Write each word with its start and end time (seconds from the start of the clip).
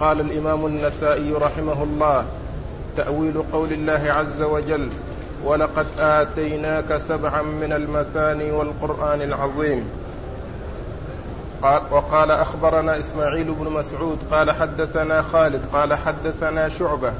قال 0.00 0.20
الإمام 0.20 0.66
النسائي 0.66 1.32
رحمه 1.32 1.82
الله 1.82 2.26
تأويل 2.96 3.42
قول 3.52 3.72
الله 3.72 4.12
عز 4.12 4.42
وجل 4.42 4.88
ولقد 5.44 5.86
آتيناك 5.98 6.96
سبعا 6.96 7.42
من 7.42 7.72
المثاني 7.72 8.50
والقرآن 8.50 9.22
العظيم 9.22 9.84
قال 11.62 11.82
وقال 11.90 12.30
أخبرنا 12.30 12.98
إسماعيل 12.98 13.54
بن 13.54 13.70
مسعود 13.72 14.18
قال 14.30 14.50
حدثنا 14.50 15.22
خالد 15.22 15.62
قال 15.72 15.94
حدثنا 15.94 16.68
شعبة 16.68 17.12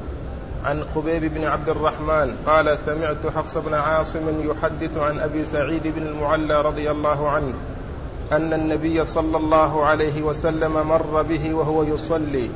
عن 0.65 0.85
خبيب 0.95 1.35
بن 1.35 1.45
عبد 1.45 1.69
الرحمن 1.69 2.37
قال 2.47 2.79
سمعت 2.79 3.27
حفص 3.37 3.59
بن 3.59 3.75
عاصم 3.75 4.51
يحدث 4.51 4.97
عن 4.97 5.19
أبي 5.19 5.45
سعيد 5.45 5.83
بن 5.87 6.07
المعلى 6.07 6.63
رضي 6.63 6.91
الله 6.91 7.29
عنه 7.29 7.55
أن 8.33 8.53
النبي 8.53 9.05
صلى 9.05 9.37
الله 9.37 9.85
عليه 9.85 10.23
وسلم 10.23 10.73
مر 10.89 11.23
به 11.23 11.55
وهو 11.55 11.83
يصلي 11.83 12.51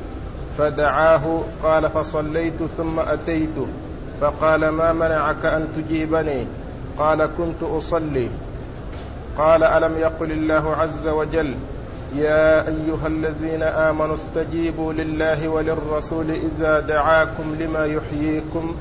فدعاه 0.57 1.41
قال 1.63 1.89
فصليت 1.89 2.63
ثم 2.77 2.99
أتيت. 2.99 3.55
فقال 4.21 4.69
ما 4.69 4.93
منعك 4.93 5.45
أن 5.45 5.67
تجيبني؟ 5.75 6.45
قال 6.97 7.29
كنت 7.37 7.63
أصلي. 7.63 8.29
قال 9.37 9.63
ألم 9.63 9.97
يقل 9.97 10.31
الله 10.31 10.75
عز 10.75 11.07
وجل 11.07 11.55
يا 12.15 12.67
أيها 12.67 13.07
الذين 13.07 13.63
آمنوا 13.63 14.15
استجيبوا 14.15 14.93
لله 14.93 15.49
وللرسول 15.49 16.31
إذا 16.31 16.79
دعاكم 16.79 17.55
لما 17.59 17.85
يحييكم. 17.85 18.75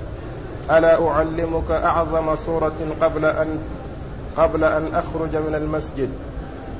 ألا 0.71 1.09
أعلمك 1.09 1.71
أعظم 1.71 2.37
سورة 2.37 2.97
قبل 3.01 3.25
أن 3.25 3.59
قبل 4.37 4.65
أن 4.65 4.95
أخرج 4.95 5.37
من 5.37 5.55
المسجد؟ 5.55 6.11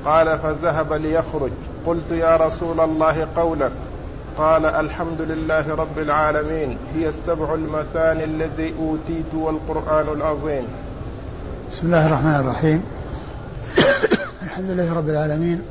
قال 0.05 0.39
فذهب 0.39 0.93
ليخرج. 0.93 1.51
قلت 1.85 2.11
يا 2.11 2.37
رسول 2.37 2.79
الله 2.79 3.27
قولك. 3.35 3.71
قال 4.37 4.65
الحمد 4.65 5.21
لله 5.21 5.75
رب 5.75 5.99
العالمين 5.99 6.77
هي 6.95 7.09
السبع 7.09 7.53
المثاني 7.53 8.23
الذي 8.23 8.73
أوتيت 8.79 9.33
والقرآن 9.33 10.07
العظيم. 10.17 10.63
بسم 11.71 11.87
الله 11.87 12.07
الرحمن 12.07 12.35
الرحيم. 12.35 12.83
الحمد 14.43 14.69
لله 14.69 14.93
رب 14.93 15.09
العالمين 15.09 15.61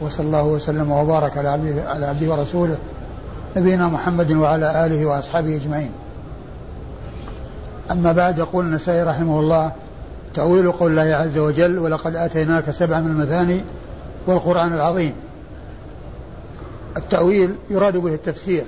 وصلى 0.00 0.26
الله 0.26 0.42
وسلم 0.42 0.90
وبارك 0.90 1.38
على 1.38 1.48
عبده 1.48 1.90
على 1.90 2.06
عبده 2.06 2.32
ورسوله 2.32 2.76
نبينا 3.56 3.88
محمد 3.88 4.32
وعلى 4.32 4.86
آله 4.86 5.06
وأصحابه 5.06 5.56
أجمعين. 5.56 5.90
أما 7.90 8.12
بعد 8.12 8.38
يقول 8.38 8.64
النسائي 8.64 9.02
رحمه 9.02 9.40
الله 9.40 9.72
تأويل 10.34 10.72
قول 10.72 10.90
الله 10.98 11.16
عز 11.16 11.38
وجل 11.38 11.78
ولقد 11.78 12.16
آتيناك 12.16 12.70
سبعا 12.70 13.00
من 13.00 13.10
المثاني 13.10 13.60
والقرآن 14.26 14.72
العظيم 14.72 15.14
التأويل 16.96 17.54
يراد 17.70 17.96
به 17.96 18.14
التفسير. 18.14 18.64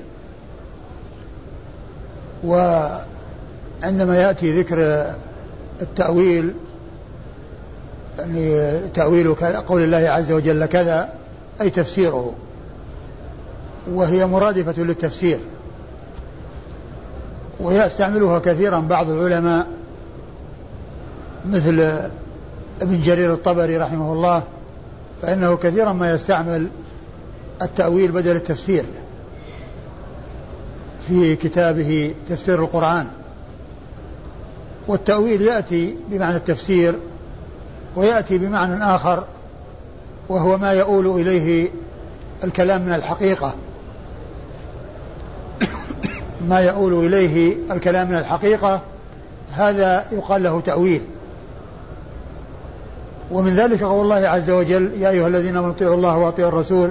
وعندما 2.45 4.17
يأتي 4.17 4.61
ذكر 4.61 5.07
التأويل 5.83 6.55
يعني 8.19 8.79
تأويل 8.95 9.35
قول 9.69 9.83
الله 9.83 10.11
عز 10.11 10.33
وجل 10.33 10.67
كذا 10.67 11.09
أي 11.61 11.70
تفسيره. 11.70 12.33
وهي 13.93 14.27
مرادفة 14.27 14.83
للتفسير. 14.83 15.39
ويستعملها 17.61 18.39
كثيرا 18.39 18.81
بعض 18.81 19.11
العلماء 19.11 19.67
مثل 21.47 21.81
ابن 22.83 23.01
جرير 23.01 23.33
الطبري 23.33 23.77
رحمه 23.77 24.13
الله 24.13 24.42
فإنه 25.23 25.57
كثيرا 25.57 25.92
ما 25.92 26.11
يستعمل 26.11 26.67
التأويل 27.62 28.12
بدل 28.12 28.37
التفسير. 28.37 28.84
في 31.09 31.37
كتابه 31.37 32.14
تفسير 32.28 32.59
القرآن. 32.62 33.06
والتأويل 34.89 35.42
يأتي 35.42 35.95
بمعنى 36.11 36.36
التفسير 36.36 36.95
ويأتي 37.96 38.39
بمعنى 38.39 38.85
آخر 38.85 39.24
وهو 40.29 40.58
ما 40.58 40.73
يؤول 40.73 41.20
إليه 41.20 41.69
الكلام 42.45 42.83
من 42.83 42.95
الحقيقة. 42.95 43.55
ما 46.48 46.61
يؤول 46.61 47.07
إليه 47.07 47.57
الكلام 47.70 48.08
من 48.08 48.19
الحقيقة 48.19 48.80
هذا 49.52 50.07
يقال 50.13 50.42
له 50.42 50.61
تأويل. 50.61 51.02
ومن 53.30 53.57
ذلك 53.57 53.83
قول 53.83 54.02
الله 54.02 54.29
عز 54.29 54.51
وجل 54.51 54.90
يا 55.01 55.11
أيها 55.11 55.29
الذين 55.29 55.57
آمنوا 55.57 55.73
اطيعوا 55.73 55.95
الله 55.95 56.17
وأطيعوا 56.17 56.51
الرسول 56.51 56.90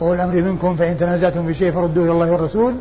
وأولي 0.00 0.24
الأمر 0.24 0.42
منكم 0.42 0.76
فإن 0.76 0.98
تنازعتم 0.98 1.46
في 1.46 1.54
شيء 1.54 1.72
فردوه 1.72 2.04
إلى 2.04 2.12
الله 2.12 2.32
والرسول. 2.32 2.74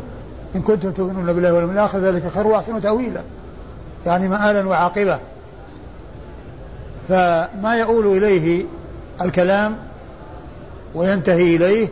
إن 0.56 0.62
كنتم 0.62 0.92
تؤمنون 0.92 1.34
بالله 1.34 1.54
واليوم 1.54 1.72
الآخر 1.72 2.00
ذلك 2.00 2.28
خير 2.34 2.48
وأحسن 2.48 2.82
تأويلا. 2.82 3.22
يعني 4.06 4.28
مآلا 4.28 4.68
وعاقبة. 4.68 5.20
فما 7.10 7.76
يؤول 7.80 8.18
إليه 8.18 8.66
الكلام 9.22 9.78
وينتهي 10.96 11.56
إليه 11.56 11.88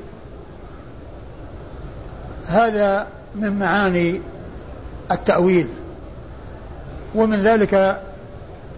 هذا 2.47 3.07
من 3.35 3.59
معاني 3.59 4.21
التأويل. 5.11 5.67
ومن 7.15 7.43
ذلك 7.43 8.01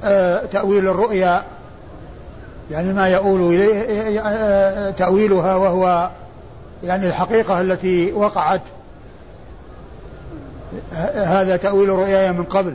آه، 0.03 0.45
تأويل 0.45 0.87
الرؤيا. 0.87 1.43
يعني 2.71 2.93
ما 2.93 3.07
يؤول 3.07 3.53
إليه 3.53 4.19
آه، 4.21 4.91
تأويلها 4.91 5.55
وهو 5.55 6.09
يعني 6.83 7.07
الحقيقة 7.07 7.61
التي 7.61 8.11
وقعت 8.11 8.61
هذا 11.15 11.57
تأويل 11.57 11.89
رؤياي 11.89 12.31
من 12.31 12.43
قبل. 12.43 12.73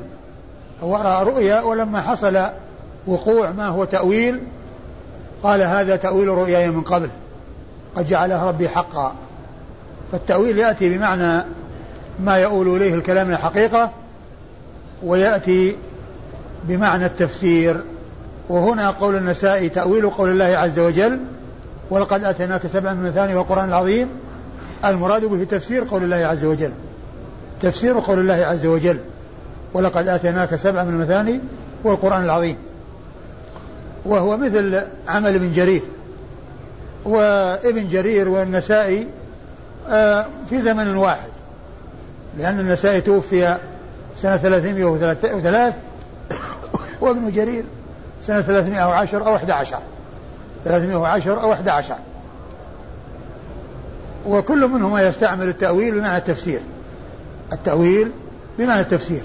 هو 0.82 0.96
رأى 0.96 1.24
رؤيا 1.24 1.60
ولما 1.60 2.00
حصل 2.00 2.46
وقوع 3.06 3.50
ما 3.50 3.66
هو 3.66 3.84
تأويل 3.84 4.40
قال 5.42 5.62
هذا 5.62 5.96
تأويل 5.96 6.28
رؤياي 6.28 6.70
من 6.70 6.80
قبل. 6.80 7.08
قد 7.96 8.06
جعلها 8.06 8.48
ربي 8.48 8.68
حقا. 8.68 9.14
فالتأويل 10.12 10.58
يأتي 10.58 10.96
بمعنى 10.96 11.44
ما 12.20 12.36
يؤول 12.38 12.76
إليه 12.76 12.94
الكلام 12.94 13.30
الحقيقة 13.30 13.90
ويأتي 15.02 15.76
بمعنى 16.64 17.06
التفسير. 17.06 17.80
وهنا 18.48 18.90
قول 18.90 19.16
النسائي 19.16 19.68
تأويل 19.68 20.10
قول 20.10 20.30
الله 20.30 20.58
عز 20.58 20.78
وجل 20.78 21.20
ولقد 21.90 22.24
آتيناك 22.24 22.66
سبعا 22.66 22.94
من 22.94 23.06
المثاني 23.06 23.34
والقرآن 23.34 23.68
العظيم. 23.68 24.08
المراد 24.84 25.24
به 25.24 25.44
تفسير 25.44 25.84
قول 25.84 26.04
الله 26.04 26.16
عز 26.16 26.44
وجل. 26.44 26.70
تفسير 27.60 27.98
قول 27.98 28.18
الله 28.18 28.34
عز 28.34 28.66
وجل. 28.66 28.98
ولقد 29.74 30.08
آتيناك 30.08 30.54
سبعا 30.54 30.84
من 30.84 30.94
المثاني 30.94 31.40
والقرآن 31.84 32.24
العظيم. 32.24 32.56
وهو 34.04 34.36
مثل 34.36 34.80
عمل 35.08 35.34
ابن 35.34 35.52
جرير. 35.52 35.82
وابن 37.04 37.88
جرير 37.88 38.28
والنسائي 38.28 39.06
آه، 39.88 40.26
في 40.50 40.62
زمن 40.62 40.96
واحد. 40.96 41.28
لأن 42.38 42.60
النسائي 42.60 43.00
توفي 43.00 43.56
سنة 44.16 44.36
303 44.36 45.72
وابن 47.00 47.30
جرير 47.30 47.64
سنة 48.26 48.40
310 48.40 49.26
أو 49.26 49.36
11 49.36 49.78
310 50.64 51.40
أو 51.40 51.52
11 51.52 51.94
وكل 54.26 54.68
منهما 54.68 55.02
يستعمل 55.02 55.48
التأويل 55.48 55.94
بمعنى 55.94 56.16
التفسير. 56.16 56.60
التأويل 57.52 58.10
بمعنى 58.58 58.80
التفسير. 58.80 59.22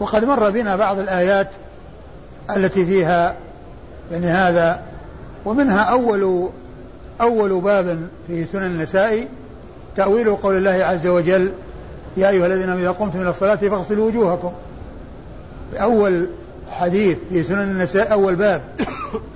وقد 0.00 0.24
مر 0.24 0.50
بنا 0.50 0.76
بعض 0.76 0.98
الآيات 0.98 1.48
التي 2.56 2.86
فيها 2.86 3.36
يعني 4.12 4.26
هذا 4.26 4.80
ومنها 5.44 5.80
أول 5.80 6.48
أول 7.20 7.60
باب 7.60 8.08
في 8.26 8.44
سنن 8.44 8.66
النساء 8.66 9.28
تأويل 9.96 10.36
قول 10.36 10.56
الله 10.56 10.84
عز 10.84 11.06
وجل 11.06 11.52
يا 12.16 12.28
أيها 12.28 12.46
الذين 12.46 12.70
إذا 12.70 12.90
قمتم 12.90 13.20
إلى 13.20 13.30
الصلاة 13.30 13.56
فاغسلوا 13.56 14.06
وجوهكم. 14.06 14.52
أول 15.74 16.28
حديث 16.70 17.18
في 17.30 17.42
سنن 17.42 17.62
النساء 17.62 18.12
أول 18.12 18.36
باب. 18.36 18.62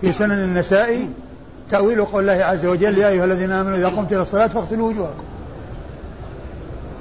في 0.00 0.12
سنن 0.12 0.32
النساء 0.32 1.08
تأويل 1.70 2.04
قول 2.04 2.30
الله 2.30 2.44
عز 2.44 2.66
وجل 2.66 2.98
يا 2.98 3.08
أيها 3.08 3.24
الذين 3.24 3.52
آمنوا 3.52 3.76
إذا 3.76 3.88
قمتم 3.88 4.14
إلى 4.14 4.22
الصلاة 4.22 4.46
فاغسلوا 4.46 4.88
وجوهكم. 4.88 5.24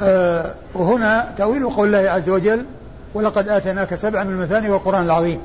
آه 0.01 0.53
وهنا 0.73 1.33
تأويل 1.37 1.69
قول 1.69 1.95
الله 1.95 2.09
عز 2.09 2.29
وجل 2.29 2.65
ولقد 3.13 3.49
آتيناك 3.49 3.95
سبعا 3.95 4.23
من 4.23 4.31
المثاني 4.31 4.69
والقرآن 4.69 5.05
العظيم. 5.05 5.39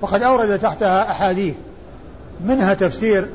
وقد 0.00 0.22
أورد 0.22 0.58
تحتها 0.58 1.10
أحاديث 1.10 1.54
منها 2.44 2.74
تفسير 2.74 3.28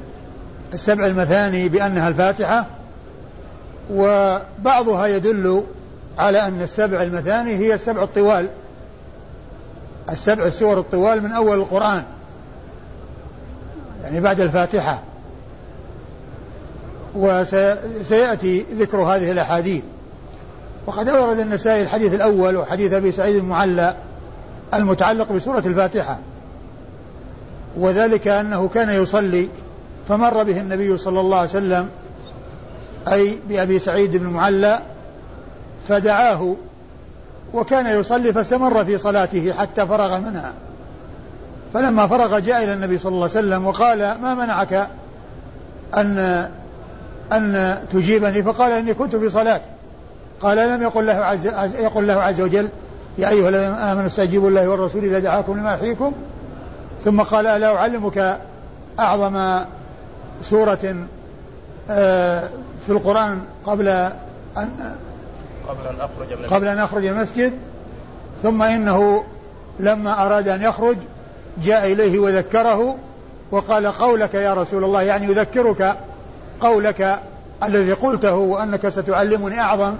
السبع 0.73 1.05
المثاني 1.05 1.69
بأنها 1.69 2.07
الفاتحة 2.07 2.65
وبعضها 3.93 5.07
يدل 5.07 5.63
على 6.17 6.47
أن 6.47 6.61
السبع 6.61 7.01
المثاني 7.01 7.55
هي 7.55 7.73
السبع 7.73 8.03
الطوال 8.03 8.47
السبع 10.09 10.45
السور 10.45 10.79
الطوال 10.79 11.23
من 11.23 11.31
أول 11.31 11.59
القرآن. 11.59 12.03
يعني 14.07 14.21
بعد 14.21 14.42
الفاتحة. 14.42 15.01
وسيأتي 17.15 18.65
ذكر 18.80 18.98
هذه 18.98 19.31
الأحاديث. 19.31 19.83
وقد 20.86 21.09
أورد 21.09 21.39
النسائي 21.39 21.81
الحديث 21.81 22.13
الأول 22.13 22.57
وحديث 22.57 22.94
أبي 22.94 23.12
سعيد 23.12 23.36
المعلى 23.36 23.95
المتعلق 24.74 25.31
بسورة 25.31 25.63
الفاتحة. 25.65 26.19
وذلك 27.77 28.27
أنه 28.27 28.68
كان 28.74 28.89
يصلي 28.89 29.48
فمر 30.09 30.44
به 30.44 30.59
النبي 30.59 30.98
صلى 30.98 31.19
الله 31.19 31.38
عليه 31.38 31.50
وسلم 31.50 31.89
أي 33.07 33.38
بأبي 33.50 33.80
سعيد 33.80 34.18
بن 34.18 34.25
المعلى 34.25 34.80
فدعاه 35.88 36.56
وكان 37.54 38.00
يصلي 38.00 38.33
فاستمر 38.33 38.86
في 38.86 38.98
صلاته 38.98 39.54
حتى 39.54 39.86
فرغ 39.86 40.19
منها. 40.19 40.54
فلما 41.73 42.07
فرغ 42.07 42.39
جاء 42.39 42.63
إلى 42.63 42.73
النبي 42.73 42.97
صلى 42.97 43.09
الله 43.09 43.29
عليه 43.35 43.39
وسلم 43.39 43.67
وقال 43.67 43.99
ما 44.21 44.33
منعك 44.33 44.87
أن 45.97 46.49
أن 47.33 47.77
تجيبني؟ 47.93 48.43
فقال 48.43 48.71
إني 48.71 48.93
كنت 48.93 49.15
في 49.15 49.29
صلاة. 49.29 49.61
قال 50.41 50.57
لم 50.57 50.81
يقل 50.81 51.07
له 51.07 51.13
عز 51.13 51.45
يقول 51.75 52.07
له 52.07 52.13
عز 52.13 52.41
وجل 52.41 52.69
يا 53.17 53.29
أيها 53.29 53.49
الذين 53.49 53.73
آمنوا 53.73 54.07
استجيبوا 54.07 54.49
الله 54.49 54.67
والرسول 54.67 55.03
إذا 55.03 55.19
دعاكم 55.19 55.59
لما 55.59 55.73
يحييكم. 55.73 56.13
ثم 57.05 57.21
قال 57.21 57.47
ألا 57.47 57.75
أعلمك 57.75 58.39
أعظم 58.99 59.65
سورة 60.43 60.95
آه، 61.89 62.43
في 62.85 62.91
القرآن 62.91 63.41
قبل 63.65 63.87
أن 63.87 64.69
قبل 65.67 65.87
أن 65.87 65.95
أخرج 65.99 66.39
من 66.39 66.47
قبل 66.47 66.67
أن 66.67 66.79
أخرج 66.79 67.05
المسجد. 67.05 67.53
ثم 68.43 68.63
إنه 68.63 69.23
لما 69.79 70.25
أراد 70.25 70.47
أن 70.47 70.61
يخرج 70.61 70.97
جاء 71.63 71.92
إليه 71.92 72.19
وذكره 72.19 72.95
وقال 73.51 73.88
قولك 73.88 74.33
يا 74.33 74.54
رسول 74.54 74.83
الله 74.83 75.01
يعني 75.01 75.25
يذكرك 75.25 75.98
قولك 76.59 77.19
الذي 77.63 77.94
قلته 77.94 78.33
وأنك 78.33 78.89
ستعلمني 78.89 79.59
أعظم 79.59 79.95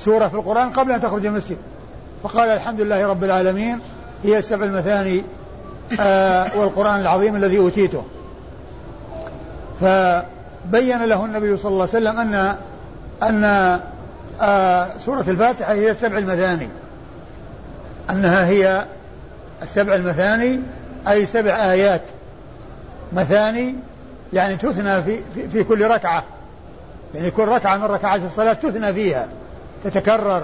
سورة 0.00 0.28
في 0.28 0.34
القرآن 0.34 0.70
قبل 0.70 0.92
أن 0.92 1.00
تخرج 1.00 1.26
المسجد. 1.26 1.56
فقال 2.22 2.48
الحمد 2.48 2.80
لله 2.80 3.06
رب 3.06 3.24
العالمين 3.24 3.78
هي 4.24 4.38
السبع 4.38 4.64
المثاني 4.64 5.22
آه 6.00 6.58
والقرآن 6.58 7.00
العظيم 7.00 7.36
الذي 7.36 7.58
أوتيته. 7.58 8.04
فبين 9.80 11.04
له 11.04 11.24
النبي 11.24 11.56
صلى 11.56 11.70
الله 11.70 11.88
عليه 11.94 12.08
وسلم 12.08 12.18
أن 12.18 12.56
أن 13.22 13.44
آه 14.40 14.88
سورة 15.04 15.24
الفاتحة 15.28 15.72
هي 15.72 15.90
السبع 15.90 16.18
المثاني. 16.18 16.68
أنها 18.10 18.46
هي 18.46 18.84
السبع 19.62 19.94
المثاني 19.94 20.60
أي 21.08 21.26
سبع 21.26 21.70
آيات 21.70 22.02
مثاني 23.12 23.74
يعني 24.32 24.56
تثنى 24.56 25.02
في, 25.02 25.18
في, 25.34 25.48
في 25.48 25.64
كل 25.64 25.86
ركعة. 25.86 26.22
يعني 27.14 27.30
كل 27.30 27.48
ركعة 27.48 27.76
من 27.76 27.84
ركعات 27.84 28.20
الصلاة 28.22 28.52
تثنى 28.52 28.92
فيها 28.92 29.28
تتكرر 29.84 30.42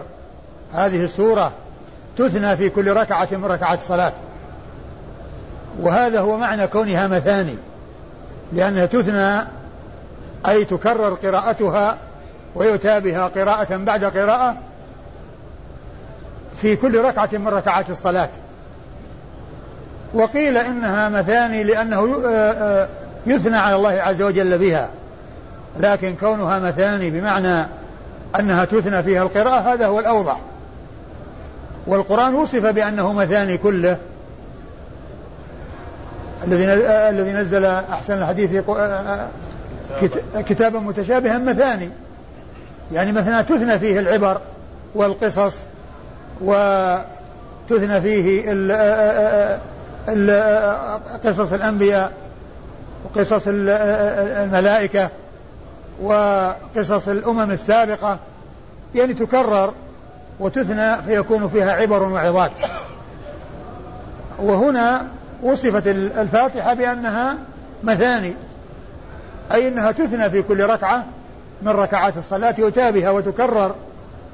هذه 0.72 1.04
السورة 1.04 1.52
تثنى 2.18 2.56
في 2.56 2.68
كل 2.68 2.92
ركعة 2.92 3.28
من 3.32 3.44
ركعات 3.44 3.78
الصلاة. 3.78 4.12
وهذا 5.80 6.20
هو 6.20 6.36
معنى 6.36 6.66
كونها 6.66 7.06
مثاني 7.08 7.56
لأنها 8.52 8.86
تثنى 8.86 9.48
أي 10.48 10.64
تكرر 10.64 11.14
قراءتها 11.14 11.96
ويؤتى 12.54 13.00
بها 13.00 13.26
قراءة 13.26 13.76
بعد 13.76 14.04
قراءة 14.04 14.56
في 16.60 16.76
كل 16.76 17.00
ركعة 17.00 17.28
من 17.32 17.48
ركعات 17.48 17.90
الصلاة. 17.90 18.28
وقيل 20.14 20.56
إنها 20.56 21.08
مثاني 21.08 21.64
لأنه 21.64 22.22
آه، 22.26 22.52
آه، 22.52 22.88
يثنى 23.26 23.56
على 23.56 23.76
الله 23.76 23.90
عز 23.90 24.22
وجل 24.22 24.58
بها. 24.58 24.88
لكن 25.80 26.14
كونها 26.20 26.58
مثاني 26.58 27.10
بمعنى 27.10 27.66
أنها 28.38 28.64
تثنى 28.64 29.02
فيها 29.02 29.22
القراءة 29.22 29.72
هذا 29.72 29.86
هو 29.86 30.00
الأوضح. 30.00 30.38
والقرآن 31.86 32.34
وصف 32.34 32.66
بأنه 32.66 33.12
مثاني 33.12 33.58
كله. 33.58 33.96
الذي 36.44 36.72
الذي 36.84 37.32
نزل 37.32 37.64
أحسن 37.64 38.18
الحديث 38.18 38.64
كتابا 40.36 40.78
متشابها 40.78 41.38
مثاني. 41.38 41.90
يعني 42.92 43.12
مثلا 43.12 43.42
تثنى 43.42 43.78
فيه 43.78 44.00
العبر 44.00 44.40
والقصص 44.94 45.56
وتثنى 46.40 48.00
فيه 48.00 48.52
قصص 51.24 51.52
الأنبياء 51.52 52.12
وقصص 53.04 53.42
الملائكة 53.46 55.08
وقصص 56.02 57.08
الأمم 57.08 57.50
السابقة 57.50 58.18
يعني 58.94 59.14
تكرر 59.14 59.72
وتثنى 60.40 60.96
فيكون 60.96 61.48
فيها 61.48 61.72
عبر 61.72 62.02
وعظات. 62.02 62.52
وهنا 64.38 65.06
وصفت 65.42 65.86
الفاتحة 65.86 66.74
بأنها 66.74 67.36
مثاني 67.84 68.34
أي 69.52 69.68
أنها 69.68 69.92
تثنى 69.92 70.30
في 70.30 70.42
كل 70.42 70.66
ركعة 70.66 71.04
من 71.62 71.68
ركعات 71.68 72.16
الصلاة 72.16 72.54
يؤتى 72.58 73.08
وتكرر 73.08 73.74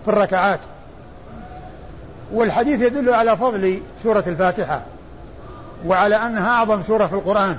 في 0.04 0.10
الركعات. 0.10 0.60
والحديث 2.32 2.80
يدل 2.80 3.14
على 3.14 3.36
فضل 3.36 3.80
سورة 4.02 4.24
الفاتحة. 4.26 4.82
وعلى 5.86 6.16
أنها 6.16 6.50
أعظم 6.50 6.82
سورة 6.82 7.06
في 7.06 7.12
القرآن. 7.12 7.56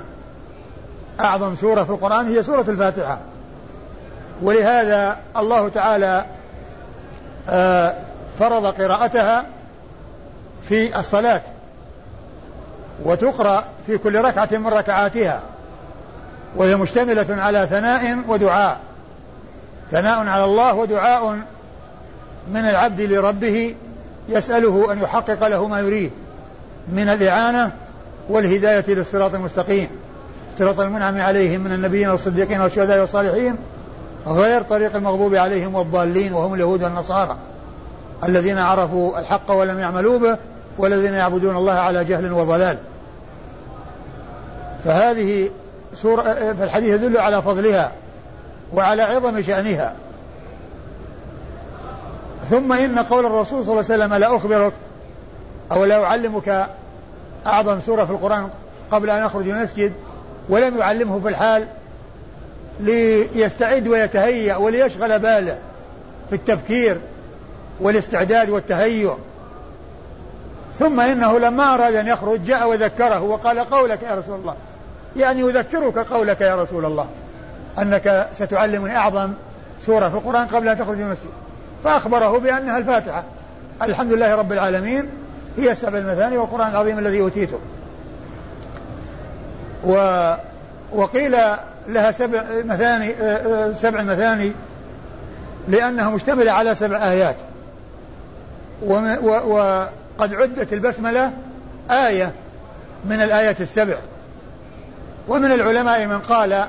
أعظم 1.20 1.56
سورة 1.56 1.84
في 1.84 1.90
القرآن 1.90 2.26
هي 2.26 2.42
سورة 2.42 2.64
الفاتحة. 2.68 3.18
ولهذا 4.42 5.16
الله 5.36 5.68
تعالى 5.68 6.24
آه، 7.48 7.94
فرض 8.38 8.66
قراءتها 8.66 9.44
في 10.68 10.98
الصلاة. 11.00 11.40
وتقرأ 13.04 13.64
في 13.86 13.98
كل 13.98 14.20
ركعة 14.20 14.48
من 14.52 14.66
ركعاتها. 14.66 15.40
وهي 16.56 16.76
مشتملة 16.76 17.42
على 17.42 17.66
ثناء 17.70 18.18
ودعاء. 18.28 18.78
ثناء 19.90 20.26
على 20.26 20.44
الله 20.44 20.74
ودعاء 20.74 21.38
من 22.52 22.60
العبد 22.60 23.00
لربه 23.00 23.74
يسأله 24.28 24.92
أن 24.92 25.02
يحقق 25.02 25.48
له 25.48 25.68
ما 25.68 25.80
يريد. 25.80 26.10
من 26.88 27.08
الإعانة 27.08 27.70
والهداية 28.30 28.84
للصراط 28.88 29.34
المستقيم. 29.34 29.88
صراط 30.58 30.80
المنعم 30.80 31.20
عليهم 31.20 31.60
من 31.60 31.72
النبيين 31.72 32.08
والصديقين 32.08 32.60
والشهداء 32.60 33.00
والصالحين 33.00 33.56
غير 34.26 34.62
طريق 34.62 34.96
المغضوب 34.96 35.34
عليهم 35.34 35.74
والضالين 35.74 36.32
وهم 36.32 36.54
اليهود 36.54 36.82
والنصارى 36.82 37.36
الذين 38.24 38.58
عرفوا 38.58 39.18
الحق 39.18 39.50
ولم 39.50 39.78
يعملوا 39.78 40.18
به 40.18 40.36
والذين 40.78 41.14
يعبدون 41.14 41.56
الله 41.56 41.72
على 41.72 42.04
جهل 42.04 42.32
وضلال. 42.32 42.78
فهذه 44.84 45.50
سورة 45.94 46.22
فالحديث 46.60 46.94
يدل 46.94 47.18
على 47.18 47.42
فضلها 47.42 47.92
وعلى 48.74 49.02
عظم 49.02 49.42
شأنها. 49.42 49.94
ثم 52.50 52.72
إن 52.72 52.98
قول 52.98 53.26
الرسول 53.26 53.64
صلى 53.64 53.72
الله 53.72 53.84
عليه 53.90 54.04
وسلم 54.04 54.14
لا 54.14 54.36
أخبرك 54.36 54.72
أو 55.72 55.84
لا 55.84 56.04
أعلمك 56.04 56.66
أعظم 57.46 57.80
سورة 57.80 58.04
في 58.04 58.10
القرآن 58.10 58.48
قبل 58.90 59.10
أن 59.10 59.22
أخرج 59.22 59.44
من 59.44 59.54
المسجد 59.54 59.92
ولم 60.48 60.78
يعلمه 60.78 61.20
في 61.20 61.28
الحال 61.28 61.66
ليستعد 62.80 63.88
ويتهيأ 63.88 64.56
وليشغل 64.56 65.18
باله 65.18 65.58
في 66.28 66.36
التفكير 66.36 67.00
والاستعداد 67.80 68.50
والتهيؤ. 68.50 69.14
ثم 70.78 71.00
إنه 71.00 71.38
لما 71.38 71.74
أراد 71.74 71.94
أن 71.94 72.06
يخرج 72.06 72.44
جاء 72.44 72.68
وذكره 72.68 73.20
وقال 73.20 73.58
قولك 73.58 74.02
يا 74.02 74.14
رسول 74.14 74.40
الله. 74.40 74.54
يعني 75.16 75.40
يذكرك 75.40 75.98
قولك 75.98 76.40
يا 76.40 76.62
رسول 76.62 76.84
الله. 76.84 77.06
أنك 77.78 78.28
ستعلمني 78.34 78.96
أعظم 78.96 79.32
سورة 79.86 80.08
في 80.08 80.14
القرآن 80.14 80.46
قبل 80.46 80.68
أن 80.68 80.78
تخرج 80.78 80.96
من 80.96 81.02
المسجد. 81.02 81.30
فأخبره 81.84 82.38
بأنها 82.38 82.78
الفاتحة. 82.78 83.24
الحمد 83.82 84.12
لله 84.12 84.34
رب 84.34 84.52
العالمين. 84.52 85.08
هي 85.58 85.70
السبع 85.70 85.98
المثاني 85.98 86.38
والقرآن 86.38 86.70
العظيم 86.70 86.98
الذي 86.98 87.20
أوتيته. 87.20 87.58
و 89.84 89.94
وقيل 90.92 91.36
لها 91.88 92.10
سبع 92.10 92.44
مثاني 92.64 93.10
آه، 93.10 93.68
آه، 93.68 93.72
سبع 93.72 94.02
مثاني 94.02 94.52
لأنها 95.68 96.10
مشتملة 96.10 96.52
على 96.52 96.74
سبع 96.74 96.96
آيات. 96.96 97.36
وقد 98.82 100.34
عدت 100.34 100.72
البسملة 100.72 101.32
آية 101.90 102.32
من 103.04 103.20
الآيات 103.20 103.60
السبع. 103.60 103.96
ومن 105.28 105.52
العلماء 105.52 106.06
من 106.06 106.18
قال 106.18 106.64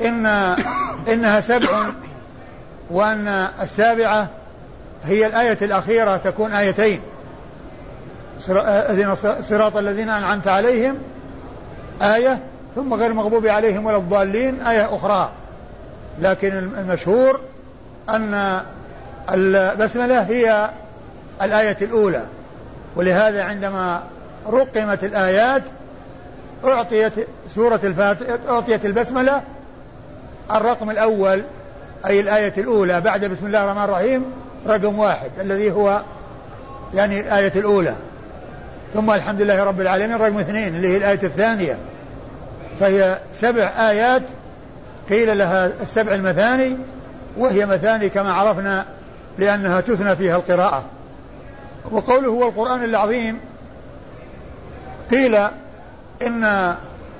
إن 0.00 0.26
إنها 1.08 1.40
سبع 1.40 1.86
وأن 2.90 3.28
السابعة 3.62 4.26
هي 5.04 5.26
الآية 5.26 5.58
الأخيرة 5.62 6.16
تكون 6.16 6.52
آيتين. 6.52 7.00
صراط 9.42 9.76
الذين 9.76 10.08
أنعمت 10.08 10.48
عليهم 10.48 10.96
آية 12.02 12.38
ثم 12.74 12.94
غير 12.94 13.12
مغضوب 13.12 13.46
عليهم 13.46 13.86
ولا 13.86 13.96
الضالين 13.96 14.60
آية 14.66 14.96
أخرى. 14.96 15.30
لكن 16.20 16.52
المشهور 16.78 17.40
أن 18.08 18.60
البسملة 19.30 20.22
هي 20.22 20.70
الآية 21.42 21.76
الأولى. 21.82 22.22
ولهذا 22.96 23.42
عندما 23.44 24.02
رقمت 24.46 25.04
الآيات 25.04 25.62
أعطيت 26.64 27.12
سورة 27.54 27.80
الفاتحة 27.84 28.38
أعطيت 28.48 28.84
البسملة 28.84 29.42
الرقم 30.50 30.90
الأول 30.90 31.42
أي 32.06 32.20
الآية 32.20 32.52
الأولى 32.58 33.00
بعد 33.00 33.24
بسم 33.24 33.46
الله 33.46 33.64
الرحمن 33.64 33.84
الرحيم 33.84 34.24
رقم 34.66 34.98
واحد 34.98 35.30
الذي 35.40 35.70
هو 35.72 36.00
يعني 36.94 37.20
الآية 37.20 37.52
الأولى. 37.56 37.94
ثم 38.94 39.10
الحمد 39.10 39.42
لله 39.42 39.64
رب 39.64 39.80
العالمين 39.80 40.16
رقم 40.16 40.38
اثنين 40.38 40.76
اللي 40.76 40.88
هي 40.88 40.96
الآية 40.96 41.22
الثانية. 41.22 41.78
فهي 42.80 43.18
سبع 43.34 43.72
آيات 43.90 44.22
قيل 45.10 45.38
لها 45.38 45.70
السبع 45.82 46.14
المثاني 46.14 46.76
وهي 47.36 47.66
مثاني 47.66 48.08
كما 48.08 48.32
عرفنا 48.32 48.84
لأنها 49.38 49.80
تثنى 49.80 50.16
فيها 50.16 50.36
القراءة. 50.36 50.84
وقوله 51.90 52.28
هو 52.28 52.48
القرآن 52.48 52.84
العظيم 52.84 53.38
قيل 55.10 55.34
إن 56.26 56.44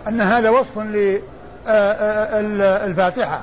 أن 0.08 0.20
هذا 0.20 0.50
وصف 0.50 0.78
للفاتحة 1.66 3.42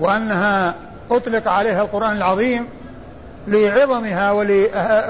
وأنها 0.00 0.74
أطلق 1.10 1.48
عليها 1.48 1.82
القرآن 1.82 2.16
العظيم 2.16 2.66
لعظمها 3.48 4.32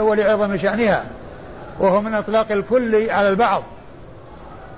ولعظم 0.01 0.57
شأنها. 0.57 1.05
وهو 1.81 2.01
من 2.01 2.15
إطلاق 2.15 2.53
الكل 2.53 3.11
على 3.11 3.29
البعض. 3.29 3.63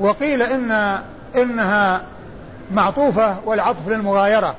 وقيل 0.00 0.42
إن 0.42 0.98
إنها 1.36 2.02
معطوفة 2.70 3.36
والعطف 3.44 3.88
للمغايرة. 3.88 4.54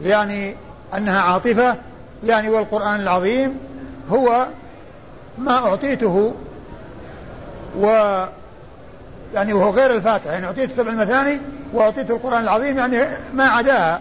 يعني 0.00 0.56
أنها 0.96 1.20
عاطفة 1.20 1.76
يعني 2.24 2.48
والقرآن 2.48 3.00
العظيم 3.00 3.58
هو 4.10 4.46
ما 5.38 5.56
أعطيته 5.58 6.34
و 7.78 7.86
يعني 9.34 9.52
وهو 9.52 9.70
غير 9.70 9.94
الفاتحة. 9.94 10.32
يعني 10.32 10.46
أعطيت 10.46 10.72
سبع 10.72 10.90
المثاني 10.90 11.40
وأعطيت 11.72 12.10
القرآن 12.10 12.42
العظيم 12.42 12.78
يعني 12.78 13.06
ما 13.34 13.44
عداها. 13.48 14.00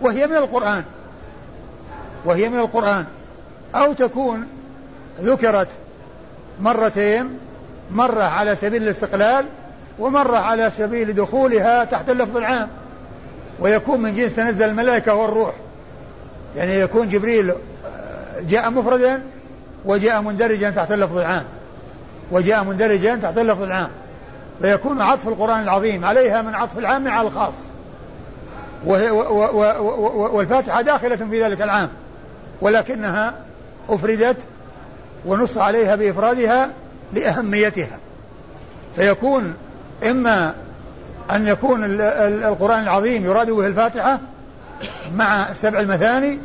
وهي 0.00 0.26
من 0.26 0.36
القرآن. 0.36 0.84
وهي 2.24 2.48
من 2.48 2.58
القرآن. 2.58 3.04
أو 3.74 3.92
تكون 3.92 4.46
ذكرت 5.20 5.68
مرتين 6.62 7.38
مرة 7.90 8.22
على 8.22 8.56
سبيل 8.56 8.82
الاستقلال 8.82 9.46
ومرة 9.98 10.36
على 10.36 10.70
سبيل 10.70 11.14
دخولها 11.14 11.84
تحت 11.84 12.10
اللفظ 12.10 12.36
العام. 12.36 12.68
ويكون 13.60 14.00
من 14.00 14.16
جنس 14.16 14.36
تنزل 14.36 14.68
الملائكة 14.68 15.14
والروح. 15.14 15.54
يعني 16.56 16.80
يكون 16.80 17.08
جبريل 17.08 17.52
جاء 18.40 18.70
مفردا 18.70 19.22
وجاء 19.84 20.22
مندرجا 20.22 20.70
تحت 20.70 20.92
اللفظ 20.92 21.18
العام. 21.18 21.44
وجاء 22.30 22.64
مندرجا 22.64 23.16
تحت 23.16 23.38
اللفظ 23.38 23.62
العام. 23.62 23.90
فيكون 24.62 25.00
عطف 25.00 25.28
القرآن 25.28 25.62
العظيم 25.62 26.04
عليها 26.04 26.42
من 26.42 26.54
عطف 26.54 26.78
العام 26.78 27.08
على 27.08 27.28
الخاص. 27.28 27.54
والفاتحة 30.34 30.82
داخلة 30.82 31.16
في 31.16 31.44
ذلك 31.44 31.62
العام. 31.62 31.88
ولكنها 32.60 33.34
أفردت 33.88 34.36
ونص 35.26 35.58
عليها 35.58 35.96
بإفرادها 35.96 36.70
لأهميتها. 37.12 37.98
فيكون 38.96 39.54
إما 40.10 40.54
أن 41.30 41.46
يكون 41.46 41.84
القرآن 42.44 42.82
العظيم 42.82 43.24
يراد 43.24 43.50
به 43.50 43.66
الفاتحة 43.66 44.20
مع 45.16 45.52
سبع 45.52 45.80
المثاني 45.80 46.38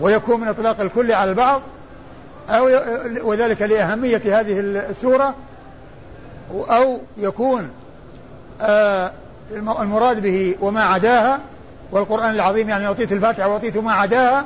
ويكون 0.00 0.40
من 0.40 0.48
إطلاق 0.48 0.80
الكل 0.80 1.12
على 1.12 1.30
البعض 1.30 1.62
أو 2.50 2.70
وذلك 3.22 3.62
لأهمية 3.62 4.40
هذه 4.40 4.60
السورة 4.60 5.34
أو 6.50 7.00
يكون 7.18 7.70
آه، 8.60 9.10
المراد 9.52 10.22
به 10.22 10.56
وما 10.60 10.84
عداها 10.84 11.40
والقرآن 11.92 12.34
العظيم 12.34 12.68
يعني 12.68 12.86
أعطيت 12.86 13.12
الفاتحة 13.12 13.48
وأعطيت 13.48 13.76
ما 13.76 13.92
عداها 13.92 14.44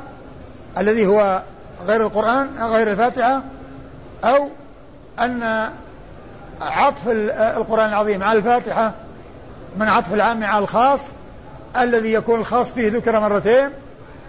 الذي 0.79 1.07
هو 1.07 1.43
غير 1.87 2.07
القرآن 2.07 2.49
غير 2.61 2.91
الفاتحة 2.91 3.43
أو 4.25 4.49
أن 5.21 5.71
عطف 6.61 7.03
القرآن 7.09 7.89
العظيم 7.89 8.23
على 8.23 8.39
الفاتحة 8.39 8.93
من 9.77 9.89
عطف 9.89 10.15
العام 10.15 10.45
على 10.45 10.63
الخاص 10.63 11.01
الذي 11.77 12.13
يكون 12.13 12.41
الخاص 12.41 12.71
فيه 12.71 12.91
ذكر 12.91 13.21
مرتين 13.21 13.71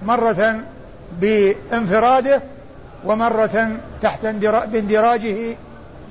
مرة 0.06 0.60
بانفراده 1.20 2.42
ومرة 3.06 3.78
تحت 4.02 4.26
باندراجه 4.72 5.56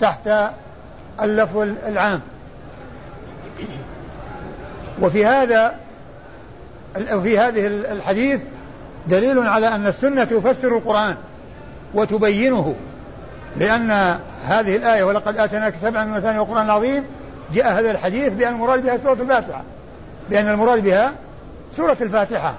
تحت 0.01 0.31
اللفظ 1.23 1.59
العام. 1.87 2.21
وفي 5.03 5.27
هذا 5.27 5.75
في 6.95 7.39
هذه 7.39 7.67
الحديث 7.67 8.41
دليل 9.07 9.39
على 9.49 9.69
أن 9.69 9.87
السنة 9.87 10.25
تفسر 10.25 10.77
القرآن. 10.77 11.17
وتبينه 11.95 12.75
لأن 13.57 13.91
هذه 14.47 14.77
الآية 14.77 15.05
ولقد 15.05 15.39
آتيناك 15.39 15.75
سبعا 15.83 16.05
من 16.05 16.13
مثاني 16.13 16.39
القرآن 16.39 16.65
العظيم 16.65 17.05
جاء 17.55 17.73
هذا 17.73 17.91
الحديث 17.91 18.33
بأن 18.33 18.53
المراد 18.53 18.83
بها 18.83 18.97
سورة 18.97 19.17
الفاتحة 19.21 19.63
بأن 20.31 20.49
المراد 20.49 20.83
بها 20.83 21.13
سورة 21.77 21.97
الفاتحة. 22.01 22.55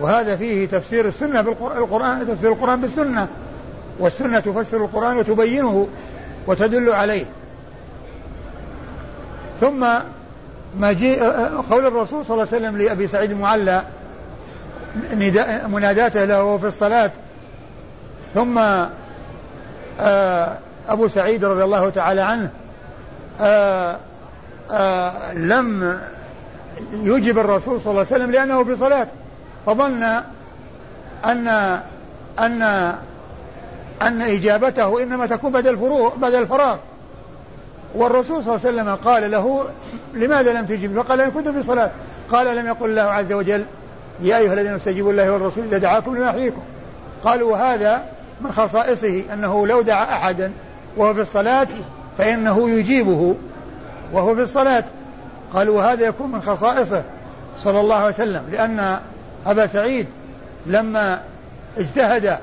وهذا 0.00 0.36
فيه 0.36 0.68
تفسير 0.68 1.08
السنة 1.08 1.40
بالقرآن 1.40 2.28
تفسير 2.28 2.52
القرآن 2.52 2.80
بالسنة 2.80 3.28
والسنة 3.98 4.40
تفسر 4.40 4.76
القرآن 4.76 5.16
وتبينه 5.16 5.88
وتدل 6.46 6.92
عليه. 6.92 7.24
ثم 9.60 9.86
ما 10.78 10.92
جاء 10.92 11.50
قول 11.70 11.86
الرسول 11.86 12.24
صلى 12.24 12.34
الله 12.34 12.46
عليه 12.52 12.66
وسلم 12.66 12.76
لأبي 12.76 13.06
سعيد 13.06 13.30
المعلى 13.30 13.82
مناداته 15.68 16.24
له 16.24 16.58
في 16.58 16.66
الصلاة 16.66 17.10
ثم 18.34 18.58
آه، 20.00 20.58
أبو 20.88 21.08
سعيد 21.08 21.44
رضي 21.44 21.64
الله 21.64 21.90
تعالى 21.90 22.20
عنه 22.20 22.50
آه، 23.40 23.96
آه، 24.70 25.32
لم 25.32 26.00
يجب 26.92 27.38
الرسول 27.38 27.80
صلى 27.80 27.90
الله 27.90 28.06
عليه 28.10 28.16
وسلم 28.16 28.30
لأنه 28.30 28.64
في 28.64 28.76
صلاة 28.76 29.06
فظن 29.66 30.02
أن 31.24 31.48
أن 32.38 32.62
أن 34.02 34.22
إجابته 34.22 35.02
إنما 35.02 35.26
تكون 35.26 35.52
بعد 35.52 35.66
الفروغ 35.66 36.16
بعد 36.16 36.34
الفراغ. 36.34 36.76
والرسول 37.94 38.44
صلى 38.44 38.54
الله 38.54 38.66
عليه 38.66 38.76
وسلم 38.76 38.94
قال 38.94 39.30
له 39.30 39.64
لماذا 40.14 40.52
لم 40.52 40.66
تجب؟ 40.66 41.02
فقال 41.02 41.20
إن 41.20 41.30
كنت 41.30 41.48
في 41.48 41.62
صلاة. 41.62 41.90
قال 42.32 42.56
لم 42.56 42.66
يقل 42.66 42.90
الله 42.90 43.02
عز 43.02 43.32
وجل 43.32 43.64
يا 44.22 44.38
أيها 44.38 44.52
الذين 44.52 44.74
استجيبوا 44.74 45.10
الله 45.12 45.32
والرسول 45.32 45.64
إذا 45.64 45.78
دعاكم 45.78 46.16
لما 46.16 46.26
يحييكم. 46.26 46.60
قالوا 47.24 47.56
هذا 47.56 48.02
من 48.40 48.52
خصائصه 48.52 49.22
أنه 49.32 49.66
لو 49.66 49.82
دعا 49.82 50.04
أحدا 50.04 50.52
وهو 50.96 51.14
في 51.14 51.20
الصلاة 51.20 51.68
فإنه 52.18 52.70
يجيبه 52.70 53.34
وهو 54.12 54.34
في 54.34 54.42
الصلاة. 54.42 54.84
قالوا 55.52 55.76
وهذا 55.78 56.06
يكون 56.06 56.32
من 56.32 56.42
خصائصه 56.42 57.02
صلى 57.58 57.80
الله 57.80 57.96
عليه 57.96 58.14
وسلم 58.14 58.42
لأن 58.52 58.98
أبا 59.46 59.66
سعيد 59.66 60.06
لما 60.66 61.20
اجتهد 61.78 62.38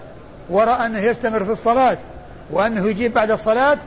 ورأى 0.50 0.86
أنه 0.86 1.00
يستمر 1.00 1.46
في 1.46 1.52
الصلاة 1.52 1.98
وأنه 2.52 2.88
يجيب 2.88 3.14
بعد 3.14 3.32
الصلاة 3.32 3.78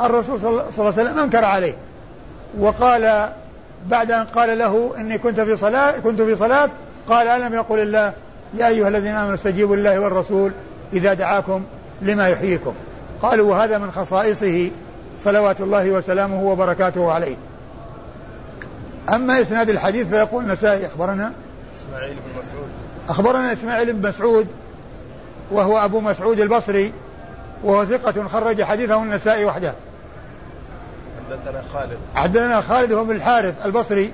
الرسول 0.00 0.40
صلى 0.40 0.50
الله 0.50 0.64
عليه 0.78 0.88
وسلم 0.88 1.18
أنكر 1.18 1.44
عليه 1.44 1.74
وقال 2.58 3.28
بعد 3.86 4.10
أن 4.10 4.24
قال 4.24 4.58
له 4.58 4.92
إني 4.98 5.18
كنت 5.18 5.40
في 5.40 5.56
صلاة 5.56 5.90
كنت 5.90 6.22
في 6.22 6.36
صلاة 6.36 6.68
قال 7.08 7.28
ألم 7.28 7.54
يقل 7.54 7.78
الله 7.78 8.12
يا 8.54 8.68
أيها 8.68 8.88
الذين 8.88 9.14
آمنوا 9.14 9.34
استجيبوا 9.34 9.76
لله 9.76 9.98
والرسول 10.00 10.52
إذا 10.92 11.14
دعاكم 11.14 11.62
لما 12.02 12.28
يحييكم. 12.28 12.74
قالوا 13.22 13.50
وهذا 13.50 13.78
من 13.78 13.90
خصائصه 13.90 14.70
صلوات 15.24 15.60
الله 15.60 15.90
وسلامه 15.90 16.42
وبركاته 16.42 17.12
عليه. 17.12 17.36
أما 19.08 19.40
إسناد 19.40 19.68
الحديث 19.68 20.08
فيقول 20.08 20.44
النسائي 20.44 20.86
أخبرنا؟ 20.86 21.32
إسماعيل 21.80 22.14
بن 22.14 22.40
مسعود. 22.42 22.68
أخبرنا 23.08 23.52
إسماعيل 23.52 23.92
بن 23.92 24.08
مسعود 24.08 24.46
وهو 25.50 25.78
أبو 25.78 26.00
مسعود 26.00 26.40
البصري 26.40 26.92
وهو 27.64 27.84
ثقة 27.84 28.28
خرج 28.28 28.62
حديثه 28.62 29.02
النسائي 29.02 29.44
وحده. 29.44 29.72
حدثنا 31.30 31.62
خالد. 31.72 31.98
حدثنا 32.14 32.60
خالد 32.60 32.92
هو 32.92 33.04
بن 33.04 33.10
الحارث 33.10 33.66
البصري 33.66 34.12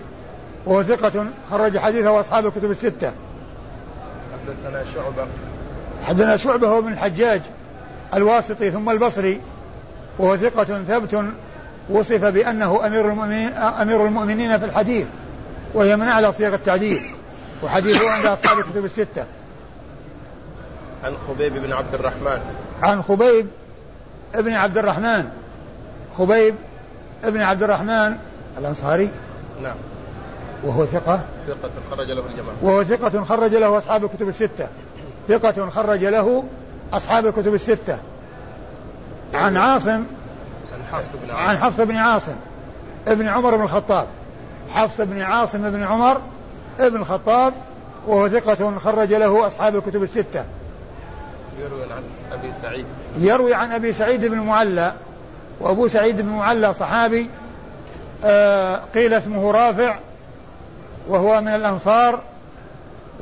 وهو 0.67 0.83
ثقة 0.83 1.27
خرج 1.51 1.79
حديثه 1.79 2.21
أصحاب 2.21 2.47
الكتب 2.47 2.71
الستة. 2.71 3.13
حدثنا 4.33 4.85
شعبة. 4.95 5.27
حدثنا 6.07 6.37
شعبة 6.37 6.69
هو 6.69 6.83
بن 6.83 6.93
الحجاج 6.93 7.41
الواسطي 8.15 8.71
ثم 8.71 8.91
البصري 8.91 9.41
وهو 10.19 10.37
ثقة 10.37 10.83
ثبت 10.89 11.25
وصف 11.91 12.25
بأنه 12.25 12.87
أمير 12.87 13.09
المؤمنين 13.11 13.53
أمير 13.53 14.07
المؤمنين 14.07 14.59
في 14.59 14.65
الحديث 14.65 15.07
وهي 15.75 15.97
من 15.97 16.09
أعلى 16.09 16.33
صيغ 16.33 16.55
التعديل 16.55 17.15
وحديثه 17.63 18.11
عند 18.11 18.27
أصحاب 18.27 18.59
الكتب 18.59 18.85
الستة. 18.85 19.25
عن 21.05 21.15
خبيب 21.29 21.53
بن 21.53 21.73
عبد 21.73 21.95
الرحمن. 21.95 22.41
عن 22.83 23.03
خبيب 23.03 23.47
ابن 24.35 24.53
عبد 24.53 24.79
الرحمن. 24.79 25.29
خبيب 26.19 26.55
ابن 27.25 27.41
عبد 27.41 27.63
الرحمن 27.63 28.17
الأنصاري. 28.59 29.11
نعم. 29.63 29.77
وهو 30.65 30.87
ثقة. 30.87 31.21
ثقة 31.49 31.71
خرج 31.91 32.11
له 32.11 32.23
الجماعة. 32.27 32.57
وهو 32.63 32.85
ثقة 32.85 33.25
خرج 33.25 33.55
له 33.55 33.79
أصحاب 33.79 34.05
الكتب 34.05 34.29
الستة. 34.29 34.69
ثقة 35.29 35.71
خرج 35.71 36.05
له 36.05 36.45
أصحاب 36.93 37.27
الكتب 37.27 37.55
الستة. 37.55 37.99
عن 39.35 39.57
عاصم 39.57 40.05
عن 41.31 41.59
حفص 41.59 41.81
بن 41.81 41.97
عاصم 41.97 42.35
ابن 43.07 43.29
عمر 43.29 43.57
بن 43.57 43.63
الخطاب. 43.63 44.07
حفص 44.71 45.01
بن 45.01 45.23
عاصم 45.23 45.71
بن 45.71 45.83
عمر 45.83 46.21
ابن 46.81 46.97
الخطاب 46.97 47.55
وهو 48.07 48.29
ثقة 48.29 48.79
خرج 48.79 49.15
له 49.15 49.47
أصحاب 49.47 49.77
الكتب 49.77 50.03
الستة. 50.03 50.45
يروي 51.61 51.83
عن 51.83 52.03
أبي 52.33 52.53
سعيد. 52.63 52.87
يروي 53.19 53.55
عن 53.55 53.73
أبي 53.73 53.93
سعيد 53.93 54.25
بن 54.25 54.39
المعلى 54.39 54.93
وأبو 55.61 55.89
سعيد 55.89 56.21
بن 56.21 56.29
المعلى 56.29 56.75
صحابي. 56.75 57.31
آه 58.25 58.81
قيل 58.95 59.15
اسمه 59.15 59.51
رافع 59.51 59.97
وهو 61.09 61.41
من 61.41 61.49
الأنصار. 61.49 62.21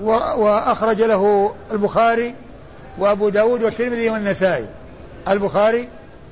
وأخرج 0.03 1.03
له 1.03 1.55
البخاري 1.73 2.35
وأبو 2.99 3.29
داود 3.29 3.63
والترمذي 3.63 4.11
والنسائي. 4.11 4.67
البخاري 5.29 5.89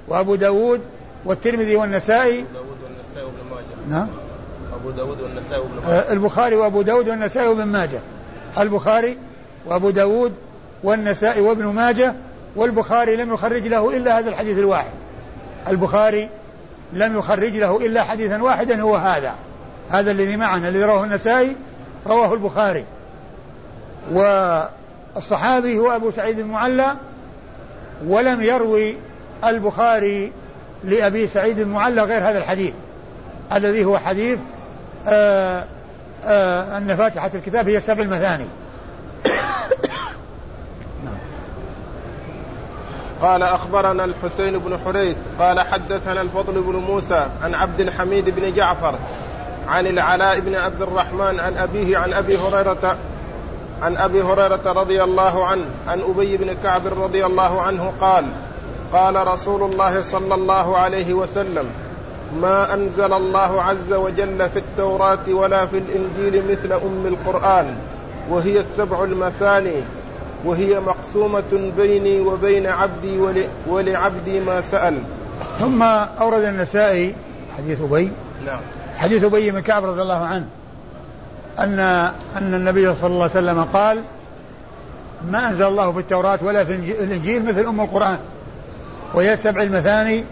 وأبو 0.09 0.35
داود 0.35 0.81
والترمذي 1.25 1.77
والنسائي. 1.77 2.41
أبو 2.41 2.51
داود 2.53 2.77
والنسائي 2.83 3.25
وابن 3.25 3.51
ماجه. 3.51 3.91
نعم. 3.91 4.09
أبو 4.81 4.91
داود 4.91 5.21
والنسائي 5.21 5.61
وابن 5.61 5.75
ماجه. 5.75 5.99
آه 5.99 6.13
البخاري 6.13 6.57
وأبو 6.57 6.83
داود 6.83 7.09
والنسائي 7.09 7.49
وابن 7.49 7.65
ماجه. 7.65 8.01
البخاري 8.59 9.19
وأبو 9.67 9.91
داود 9.91 10.33
والنسائي 10.85 11.41
وابن 11.41 11.65
ماجه 11.67 12.15
والبخاري 12.57 13.17
لم 13.17 13.35
يخرج 13.35 13.67
له 13.67 13.97
إلا 13.97 14.19
هذا 14.19 14.31
الحديث 14.31 14.59
الواحد. 14.59 14.91
البخاري 15.69 16.29
لم 16.93 17.19
يخرج 17.19 17.57
له 17.57 17.77
إلا 17.77 18.03
حديثا 18.03 18.43
واحدا 18.43 18.83
هو 18.83 18.97
هذا. 18.97 19.35
هذا 19.91 20.11
الذي 20.11 20.37
معنا 20.37 20.69
الذي 20.69 20.85
رواه 20.85 21.05
النسائي 21.05 21.57
رواه 22.07 22.35
البخاري. 22.35 22.85
والصحابي 24.11 25.79
هو 25.79 25.97
أبو 25.97 26.11
سعيد 26.11 26.39
المعلى 26.39 26.95
ولم 28.07 28.43
يروي 28.43 28.97
البخاري 29.45 30.33
لأبي 30.85 31.27
سعيد 31.27 31.59
المعلى 31.59 32.03
غير 32.03 32.31
هذا 32.31 32.39
الحديث 32.39 32.75
الذي 33.53 33.85
هو 33.85 33.99
حديث 33.99 34.39
آآ 35.07 35.65
آآ 36.25 36.79
أن 36.79 36.97
فاتحة 36.97 37.31
الكتاب 37.35 37.69
هي 37.69 37.77
السبع 37.77 38.03
المثاني. 38.03 38.47
قال 43.23 43.43
أخبرنا 43.43 44.05
الحسين 44.05 44.59
بن 44.59 44.79
حريث 44.85 45.17
قال 45.39 45.61
حدثنا 45.61 46.21
الفضل 46.21 46.61
بن 46.63 46.77
موسى 46.77 47.27
عن 47.43 47.55
عبد 47.55 47.81
الحميد 47.81 48.31
بن 48.31 48.53
جعفر 48.53 48.95
عن 49.69 49.87
العلاء 49.87 50.41
بن 50.41 50.55
عبد 50.55 50.83
الرحمن 50.83 51.41
عن 51.41 51.57
أبيه 51.57 51.99
عن 51.99 52.13
أبي 52.13 52.37
هريرة 52.37 52.97
عن 53.83 53.97
أبي 53.97 54.23
هريرة 54.23 54.73
رضي 54.73 55.03
الله 55.03 55.47
عنه 55.47 55.65
عن 55.87 56.01
أبي 56.01 56.37
بن 56.37 56.53
كعب 56.63 56.83
رضي 56.87 57.27
الله 57.27 57.63
عنه 57.63 57.93
قال 58.01 58.25
قال 58.93 59.27
رسول 59.27 59.73
الله 59.73 60.03
صلى 60.03 60.35
الله 60.35 60.77
عليه 60.79 61.15
وسلم 61.15 61.67
ما 62.41 62.75
أنزل 62.75 63.13
الله 63.13 63.63
عز 63.63 63.93
وجل 63.93 64.49
في 64.51 64.59
التوراة 64.59 65.29
ولا 65.29 65.67
في 65.67 65.79
الإنجيل 65.79 66.51
مثل 66.51 66.73
أم 66.73 67.07
القرآن 67.07 67.77
وهي 68.31 68.61
السبع 68.61 69.05
المثاني 69.05 69.83
وهي 70.45 70.81
مقسومة 70.81 71.73
بيني 71.77 72.21
وبين 72.21 72.67
عبدي 72.67 73.19
ولعبدي 73.67 74.41
ما 74.41 74.61
سأل. 74.61 75.03
ثم 75.59 75.83
أورد 75.83 76.45
النسائي 76.45 77.15
حديث 77.59 77.83
أبي 77.83 78.11
نعم. 78.47 78.61
حديث 78.97 79.25
أبي 79.25 79.51
بن 79.51 79.61
كعب 79.61 79.85
رضي 79.85 80.03
الله 80.03 80.25
عنه. 80.25 80.47
أن 81.59 81.79
أن 82.37 82.55
النبي 82.55 82.95
صلى 82.95 83.07
الله 83.07 83.23
عليه 83.23 83.31
وسلم 83.31 83.65
قال 83.65 84.03
ما 85.31 85.49
أنزل 85.49 85.67
الله 85.67 85.93
في 85.93 85.99
التوراة 85.99 86.39
ولا 86.43 86.65
في 86.65 86.75
الإنجيل 86.75 87.45
مثل 87.45 87.67
أم 87.67 87.81
القرآن 87.81 88.19
وهي 89.15 89.33
السبع 89.33 89.63
المثاني 89.63 90.25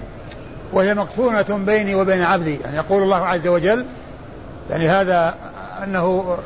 وهي 0.73 0.95
مقسومة 0.95 1.61
بيني 1.67 1.95
وبين 1.95 2.23
عبدي 2.23 2.61
يعني 2.61 2.77
يقول 2.77 3.03
الله 3.03 3.27
عز 3.27 3.47
وجل 3.47 3.85
يعني 4.71 4.89
هذا 4.89 5.35
أنه 5.85 6.37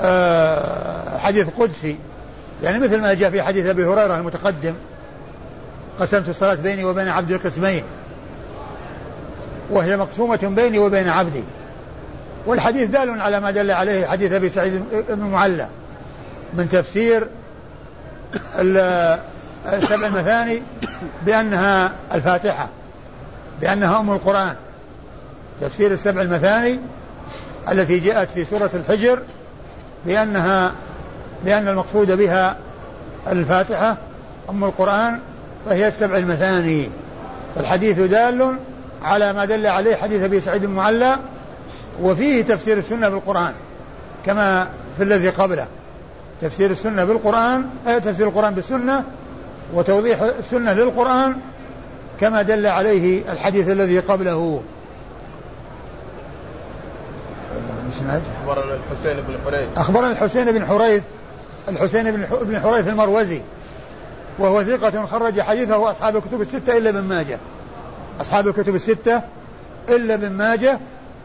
آه، 0.00 1.18
حديث 1.18 1.46
قدسي 1.58 1.96
يعني 2.62 2.78
مثل 2.78 3.00
ما 3.00 3.14
جاء 3.14 3.30
في 3.30 3.42
حديث 3.42 3.66
أبي 3.66 3.84
هريرة 3.84 4.16
المتقدم 4.16 4.74
قسمت 6.00 6.28
الصلاة 6.28 6.54
بيني 6.54 6.84
وبين 6.84 7.08
عبدي 7.08 7.36
قسمين 7.36 7.82
وهي 9.70 9.96
مقسومة 9.96 10.52
بيني 10.56 10.78
وبين 10.78 11.08
عبدي. 11.08 11.42
والحديث 12.46 12.90
دال 12.90 13.20
على 13.20 13.40
ما 13.40 13.50
دل 13.50 13.70
عليه 13.70 14.06
حديث 14.06 14.32
أبي 14.32 14.48
سعيد 14.48 14.82
بن 15.08 15.24
معلى 15.24 15.68
من 16.54 16.68
تفسير 16.68 17.26
السبع 19.66 20.06
المثاني 20.06 20.62
بأنها 21.26 21.92
الفاتحة 22.14 22.68
بأنها 23.60 24.00
أم 24.00 24.10
القرآن. 24.10 24.54
تفسير 25.60 25.92
السبع 25.92 26.22
المثاني 26.22 26.78
التي 27.68 27.98
جاءت 27.98 28.30
في 28.30 28.44
سورة 28.44 28.70
الحجر 28.74 29.18
بأنها 30.06 30.72
بأن 31.44 31.68
المقصود 31.68 32.12
بها 32.12 32.56
الفاتحة 33.26 33.96
أم 34.50 34.64
القرآن 34.64 35.18
فهي 35.66 35.88
السبع 35.88 36.16
المثاني. 36.18 36.90
فالحديث 37.54 37.98
دال 38.00 38.56
على 39.02 39.32
ما 39.32 39.44
دل 39.44 39.66
عليه 39.66 39.96
حديث 39.96 40.22
أبي 40.22 40.40
سعيد 40.40 40.64
المعلى 40.64 41.16
وفيه 42.02 42.42
تفسير 42.42 42.78
السنة 42.78 43.08
بالقرآن 43.08 43.52
كما 44.26 44.68
في 44.96 45.02
الذي 45.02 45.28
قبله. 45.28 45.66
تفسير 46.42 46.70
السنة 46.70 47.04
بالقرآن 47.04 47.64
أي 47.86 48.00
تفسير 48.00 48.28
القرآن 48.28 48.54
بالسنة 48.54 49.04
وتوضيح 49.74 50.22
السنة 50.22 50.72
للقرآن 50.72 51.36
كما 52.20 52.42
دل 52.42 52.66
عليه 52.66 53.32
الحديث 53.32 53.68
الذي 53.68 53.98
قبله. 53.98 54.62
أخبرنا 58.36 58.74
الحسين 58.74 59.16
بن 59.28 59.38
حريث. 59.44 59.68
أخبرنا 59.76 60.10
الحسين 60.10 60.52
بن 60.52 60.66
حريث 60.66 61.02
الحسين 61.68 62.26
بن 62.42 62.60
حريث 62.60 62.88
المروزي 62.88 63.40
وهو 64.38 64.64
ثقة 64.64 65.06
خرج 65.06 65.40
حديثه 65.40 65.90
أصحاب 65.90 66.16
الكتب 66.16 66.40
الستة 66.40 66.76
إلا 66.76 66.90
ابن 66.90 67.00
ماجه. 67.00 67.38
أصحاب 68.20 68.48
الكتب 68.48 68.74
الستة 68.74 69.20
إلا 69.88 70.14
ابن 70.14 70.32
ماجه 70.32 70.78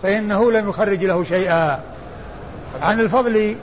فإنه 0.04 0.52
لم 0.52 0.70
يخرج 0.70 1.06
له 1.06 1.24
شيئا. 1.24 1.80
عن 2.82 3.00
الفضل 3.00 3.56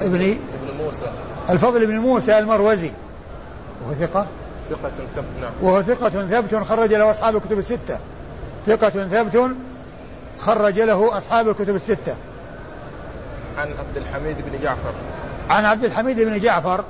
ابن 0.00 0.20
ابن 0.20 0.38
موسى. 0.78 1.12
الفضل 1.50 1.86
بن 1.86 1.98
موسى 1.98 2.38
المروزي. 2.38 2.90
وهو 3.84 3.94
ثقة. 3.94 4.26
ثقة 4.70 4.90
ثبت 5.16 5.24
نعم. 5.40 5.50
وهو 5.62 5.82
ثقة 5.82 6.08
ثبت 6.08 6.64
خرج 6.68 6.94
له 6.94 7.10
أصحاب 7.10 7.36
الكتب 7.36 7.58
الستة. 7.58 7.98
ثقة 8.66 8.88
ثبت 8.88 9.50
خرج 10.40 10.80
له 10.80 11.18
أصحاب 11.18 11.48
الكتب 11.48 11.74
الستة. 11.74 12.14
عن 13.58 13.68
عبد 13.68 13.96
الحميد 13.96 14.36
بن 14.36 14.62
جعفر. 14.62 14.92
عن 15.50 15.64
عبد 15.64 15.84
الحميد 15.84 16.20
بن 16.20 16.40
جعفر. 16.40 16.84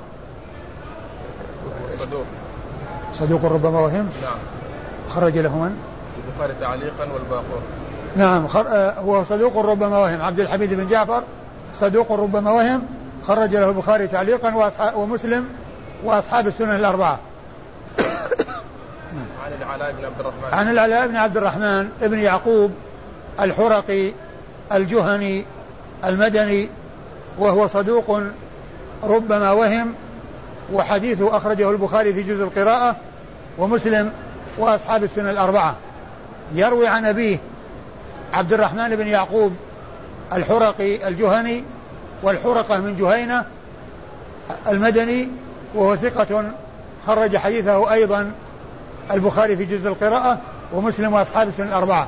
صدوق. 1.89 2.25
صدوق 3.13 3.45
ربما 3.45 3.79
وهم. 3.79 4.09
نعم. 4.21 4.37
خرج 5.09 5.37
له 5.37 5.57
من؟ 5.57 5.77
البخاري 6.17 6.53
تعليقا 6.59 7.13
والباقور 7.13 7.61
نعم 8.15 8.47
خر... 8.47 8.65
آه، 8.67 8.99
هو 8.99 9.23
صدوق 9.23 9.57
ربما 9.57 9.97
وهم. 9.97 10.21
عبد 10.21 10.39
الحميد 10.39 10.73
بن 10.73 10.87
جعفر 10.87 11.23
صدوق 11.79 12.11
ربما 12.11 12.51
وهم. 12.51 12.81
خرج 13.27 13.55
له 13.55 13.69
البخاري 13.69 14.07
تعليقا 14.07 14.55
وأصحاب 14.55 14.95
ومسلم 14.95 15.49
وأصحاب 16.03 16.47
السنن 16.47 16.75
الأربعة. 16.75 17.19
عن 19.45 19.53
العلاء 19.61 19.91
بن 19.91 20.05
عبد 20.05 20.19
الرحمن. 20.19 20.53
عن 20.53 20.71
العلاء 20.71 21.07
بن 21.07 21.15
عبد 21.15 21.37
الرحمن 21.37 21.89
ابن 22.01 22.19
يعقوب 22.19 22.71
الحرقي 23.39 24.11
الجهني 24.71 25.45
المدني 26.05 26.69
وهو 27.39 27.67
صدوق 27.67 28.21
ربما 29.03 29.51
وهم. 29.51 29.93
وحديثه 30.73 31.37
أخرجه 31.37 31.71
البخاري 31.71 32.13
في 32.13 32.23
جزء 32.23 32.43
القراءة 32.43 32.95
ومسلم 33.57 34.11
وأصحاب 34.57 35.03
السنة 35.03 35.31
الأربعة. 35.31 35.75
يروي 36.53 36.87
عن 36.87 37.05
أبيه 37.05 37.37
عبد 38.33 38.53
الرحمن 38.53 38.95
بن 38.95 39.07
يعقوب 39.07 39.55
الحرقي 40.33 41.07
الجهني 41.07 41.63
والحرقة 42.23 42.77
من 42.77 42.95
جهينة 42.95 43.45
المدني 44.67 45.29
وهو 45.75 45.95
ثقة 45.95 46.51
خرج 47.07 47.37
حديثه 47.37 47.93
أيضا 47.93 48.31
البخاري 49.11 49.55
في 49.57 49.65
جزء 49.65 49.89
القراءة 49.89 50.37
ومسلم 50.73 51.13
وأصحاب 51.13 51.47
السنة 51.47 51.67
الأربعة. 51.67 52.07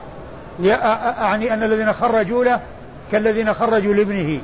أعني 0.66 1.54
أن 1.54 1.64
الذين 1.64 1.94
خرجوا 1.94 2.44
له 2.44 2.60
كالذين 3.12 3.54
خرجوا 3.54 3.94
لابنه. 3.94 4.42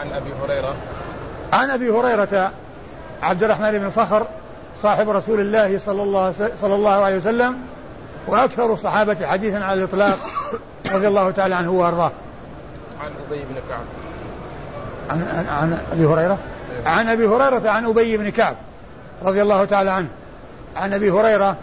عن 0.00 0.12
أبي 0.12 0.30
هريرة. 0.42 0.76
عن 1.52 1.70
أبي 1.70 1.90
هريرة 1.90 2.50
عبد 3.22 3.42
الرحمن 3.42 3.78
بن 3.78 3.90
صخر 3.90 4.26
صاحب 4.82 5.08
رسول 5.08 5.40
الله 5.40 5.78
صلى 5.78 6.02
الله 6.02 6.32
صلى 6.60 6.74
الله 6.74 6.90
عليه 6.90 7.16
وسلم 7.16 7.56
وأكثر 8.26 8.72
الصحابة 8.72 9.26
حديثا 9.26 9.56
على 9.56 9.78
الإطلاق 9.78 10.18
رضي 10.94 11.08
الله 11.08 11.30
تعالى 11.30 11.54
عنه 11.54 11.70
وأرضاه. 11.70 12.12
عن 13.00 13.10
أبي 13.28 13.40
بن 13.40 13.60
كعب. 13.68 13.84
عن 15.10 15.22
عن, 15.22 15.46
عن 15.46 15.78
أبي 15.92 16.06
هريرة؟ 16.06 16.38
أيوه. 16.76 16.88
عن 16.88 17.08
أبي 17.08 17.26
هريرة 17.26 17.70
عن 17.70 17.84
أبي 17.84 18.16
بن 18.16 18.28
كعب 18.28 18.56
رضي 19.22 19.42
الله 19.42 19.64
تعالى 19.64 19.90
عنه. 19.90 20.08
عن 20.76 20.92
أبي 20.92 21.10
هريرة 21.10 21.56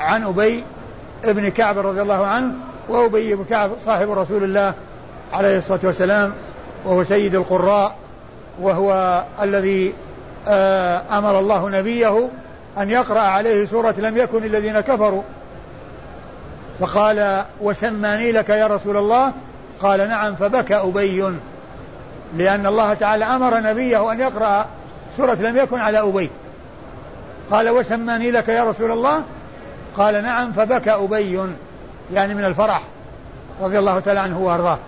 عن 0.00 0.24
أبي 0.24 0.64
بن 1.24 1.48
كعب 1.48 1.78
رضي 1.78 2.02
الله 2.02 2.26
عنه 2.26 2.54
وأبي 2.88 3.34
بن 3.34 3.44
كعب 3.44 3.70
صاحب 3.84 4.10
رسول 4.10 4.44
الله 4.44 4.74
عليه 5.32 5.58
الصلاة 5.58 5.80
والسلام 5.84 6.32
وهو 6.84 7.04
سيد 7.04 7.34
القراء 7.34 7.96
وهو 8.60 9.22
الذي 9.42 9.94
آه، 10.48 11.02
أمر 11.18 11.38
الله 11.38 11.68
نبيه 11.68 12.28
أن 12.78 12.90
يقرأ 12.90 13.20
عليه 13.20 13.64
سورة 13.64 13.94
لم 13.98 14.16
يكن 14.16 14.44
الذين 14.44 14.80
كفروا 14.80 15.22
فقال 16.82 17.44
وسماني 17.60 18.32
لك 18.32 18.48
يا 18.48 18.66
رسول 18.66 18.96
الله؟ 18.96 19.32
قال 19.82 20.08
نعم. 20.08 20.34
فبكى 20.34 20.74
أبي. 20.74 21.34
لأن 22.36 22.66
الله 22.66 22.94
تعالى 22.94 23.24
أمر 23.24 23.60
نبيه 23.60 24.12
أن 24.12 24.20
يقرأ 24.20 24.66
سورة 25.16 25.34
لم 25.34 25.56
يكن 25.56 25.80
على 25.80 26.00
أبي. 26.00 26.30
قال 27.50 27.70
وسماني 27.70 28.30
لك 28.30 28.48
يا 28.48 28.64
رسول 28.64 28.90
الله؟ 28.90 29.22
قال 29.96 30.22
نعم. 30.22 30.52
فبكى 30.52 30.90
أبي 30.90 31.40
يعني 32.12 32.34
من 32.34 32.44
الفرح 32.44 32.82
رضي 33.60 33.78
الله 33.78 34.00
تعالى 34.00 34.20
عنه 34.20 34.40
وأرضاه. 34.40 34.78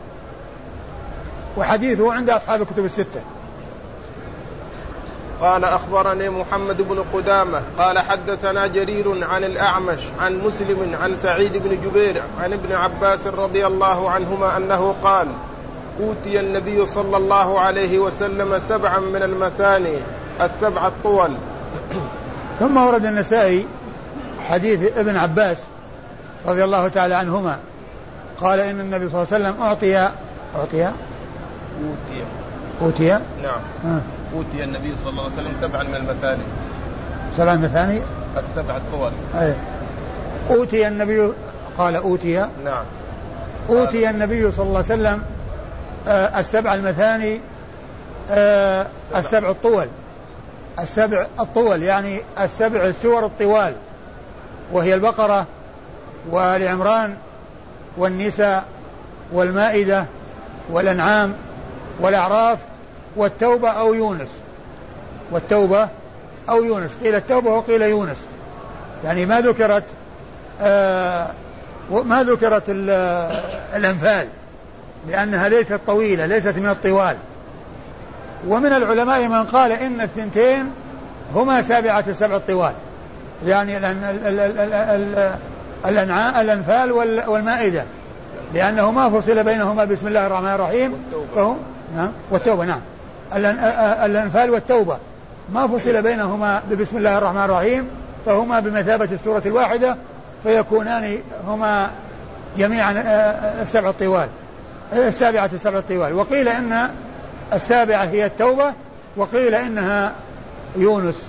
وحديثه 1.57 2.12
عند 2.12 2.30
أصحاب 2.30 2.62
الكتب 2.62 2.85
الستة. 2.85 3.20
قال 5.44 5.64
أخبرني 5.64 6.30
محمد 6.30 6.83
بن 6.83 7.04
قدامة 7.14 7.62
قال 7.78 7.98
حدثنا 7.98 8.66
جرير 8.66 9.24
عن 9.24 9.44
الأعمش 9.44 10.00
عن 10.20 10.38
مسلم 10.38 10.96
عن 11.02 11.14
سعيد 11.14 11.57
بن 11.57 11.78
جبير 11.85 12.22
عن 12.40 12.52
ابن 12.52 12.72
عباس 12.72 13.26
رضي 13.26 13.66
الله 13.66 14.11
عنهما 14.11 14.57
أنه 14.57 14.94
قال 15.02 15.26
أوتي 16.00 16.40
النبي 16.40 16.87
صلى 16.87 17.16
الله 17.16 17.61
عليه 17.61 17.98
وسلم 17.98 18.61
سبعا 18.68 18.98
من 18.98 19.22
المثاني 19.22 19.98
السبع 20.40 20.87
الطول. 20.87 21.30
ثم 22.61 22.76
ورد 22.76 23.07
النسائي 23.07 23.66
حديث 24.48 24.98
ابن 24.98 25.16
عباس 25.16 25.59
رضي 26.46 26.64
الله 26.64 26.88
تعالى 26.88 27.14
عنهما 27.14 27.59
قال 28.40 28.61
إن 28.61 28.80
النبي 28.80 29.09
صلى 29.09 29.22
الله 29.22 29.35
عليه 29.35 29.44
وسلم 29.44 29.62
أعطي 29.62 29.96
أعطي 30.57 30.85
أوتي. 31.85 32.24
أوتي؟ 32.83 33.09
نعم. 33.42 33.61
آه. 33.85 34.00
أوتي 34.37 34.64
النبي 34.64 34.96
صلى 34.96 35.10
الله 35.10 35.22
عليه 35.22 35.32
وسلم 35.32 35.54
سبعا 35.60 35.82
من 35.82 35.94
المثاني. 35.94 36.42
سبع 37.37 37.54
مثاني؟ 37.54 38.00
السبع 38.37 38.76
الطول 38.76 39.12
أي. 39.34 39.54
أوتي 40.50 40.88
النبي 40.88 41.32
قال 41.78 41.96
أوتي. 41.96 42.46
نعم. 42.64 42.84
أوتي 43.70 44.10
النبي 44.10 44.52
صلى 44.52 44.66
الله 44.66 44.76
عليه 44.76 44.94
وسلم 44.94 45.22
آه 46.08 46.40
السبع 46.40 46.74
المثاني 46.74 47.40
آه 48.30 48.87
السبع 49.16 49.50
الطول. 49.50 49.87
السبع 50.80 51.26
الطول 51.40 51.82
يعني 51.82 52.20
السبع 52.40 52.84
السور 52.84 53.26
الطوال. 53.26 53.74
وهي 54.72 54.94
البقرة 54.94 55.46
والعمران 56.30 57.14
والنساء 57.96 58.64
والمائدة 59.32 60.04
والأنعام 60.70 61.32
والأعراف 62.00 62.58
والتوبة 63.16 63.70
أو 63.70 63.94
يونس. 63.94 64.29
والتوبة 65.31 65.88
أو 66.48 66.64
يونس. 66.64 66.90
قيل 67.03 67.14
التوبة 67.14 67.50
وقيل 67.50 67.83
يونس. 67.83 68.24
يعني 69.05 69.27
ما 69.27 69.40
ذكرت 69.40 69.85
آه 70.61 71.27
ما 71.90 72.22
ذكرت 72.22 72.62
الأنفال 73.77 74.27
لأنها 75.09 75.48
ليست 75.48 75.81
طويلة 75.87 76.27
ليست 76.27 76.57
من 76.57 76.68
الطوال. 76.68 77.16
ومن 78.48 78.72
العلماء 78.72 79.29
من 79.29 79.44
قال 79.44 79.72
إن 79.72 80.00
الثنتين 80.00 80.70
هما 81.35 81.62
سابعة 81.62 82.05
السبع 82.09 82.37
الطوال 82.37 82.72
يعني 83.46 83.79
الأنفال 86.40 86.92
والمائدة. 87.27 87.85
لأنه 88.55 88.90
ما 88.90 89.20
فصل 89.20 89.44
بينهما 89.44 89.85
بسم 89.85 90.07
الله 90.07 90.27
الرحمن 90.27 90.53
الرحيم. 90.53 90.94
فهو 91.37 91.55
نعم. 91.96 92.11
والتوبة 92.31 92.64
نعم. 92.64 92.81
الأنفال 94.07 94.51
والتوبة. 94.51 94.99
ما 95.53 95.66
فصل 95.66 96.03
بينهما 96.03 96.62
ببسم 96.70 96.97
الله 96.97 97.18
الرحمن 97.18 97.44
الرحيم 97.44 97.88
فهما 98.27 98.61
بمثابة 98.61 99.09
السورة 99.12 99.42
الواحدة 99.47 99.97
فيكونان 100.42 101.18
هما 101.47 101.90
جميعا 102.59 102.92
السبع 103.62 103.90
الطوال 103.90 104.29
السابعة 104.92 105.51
السبع 105.53 105.79
الطوال 105.79 106.14
وقيل 106.14 106.49
إن 106.49 106.90
السابعة 107.53 108.05
هي 108.05 108.27
التوبة 108.27 108.73
وقيل 109.16 109.55
إنها 109.55 110.12
يونس. 110.77 111.27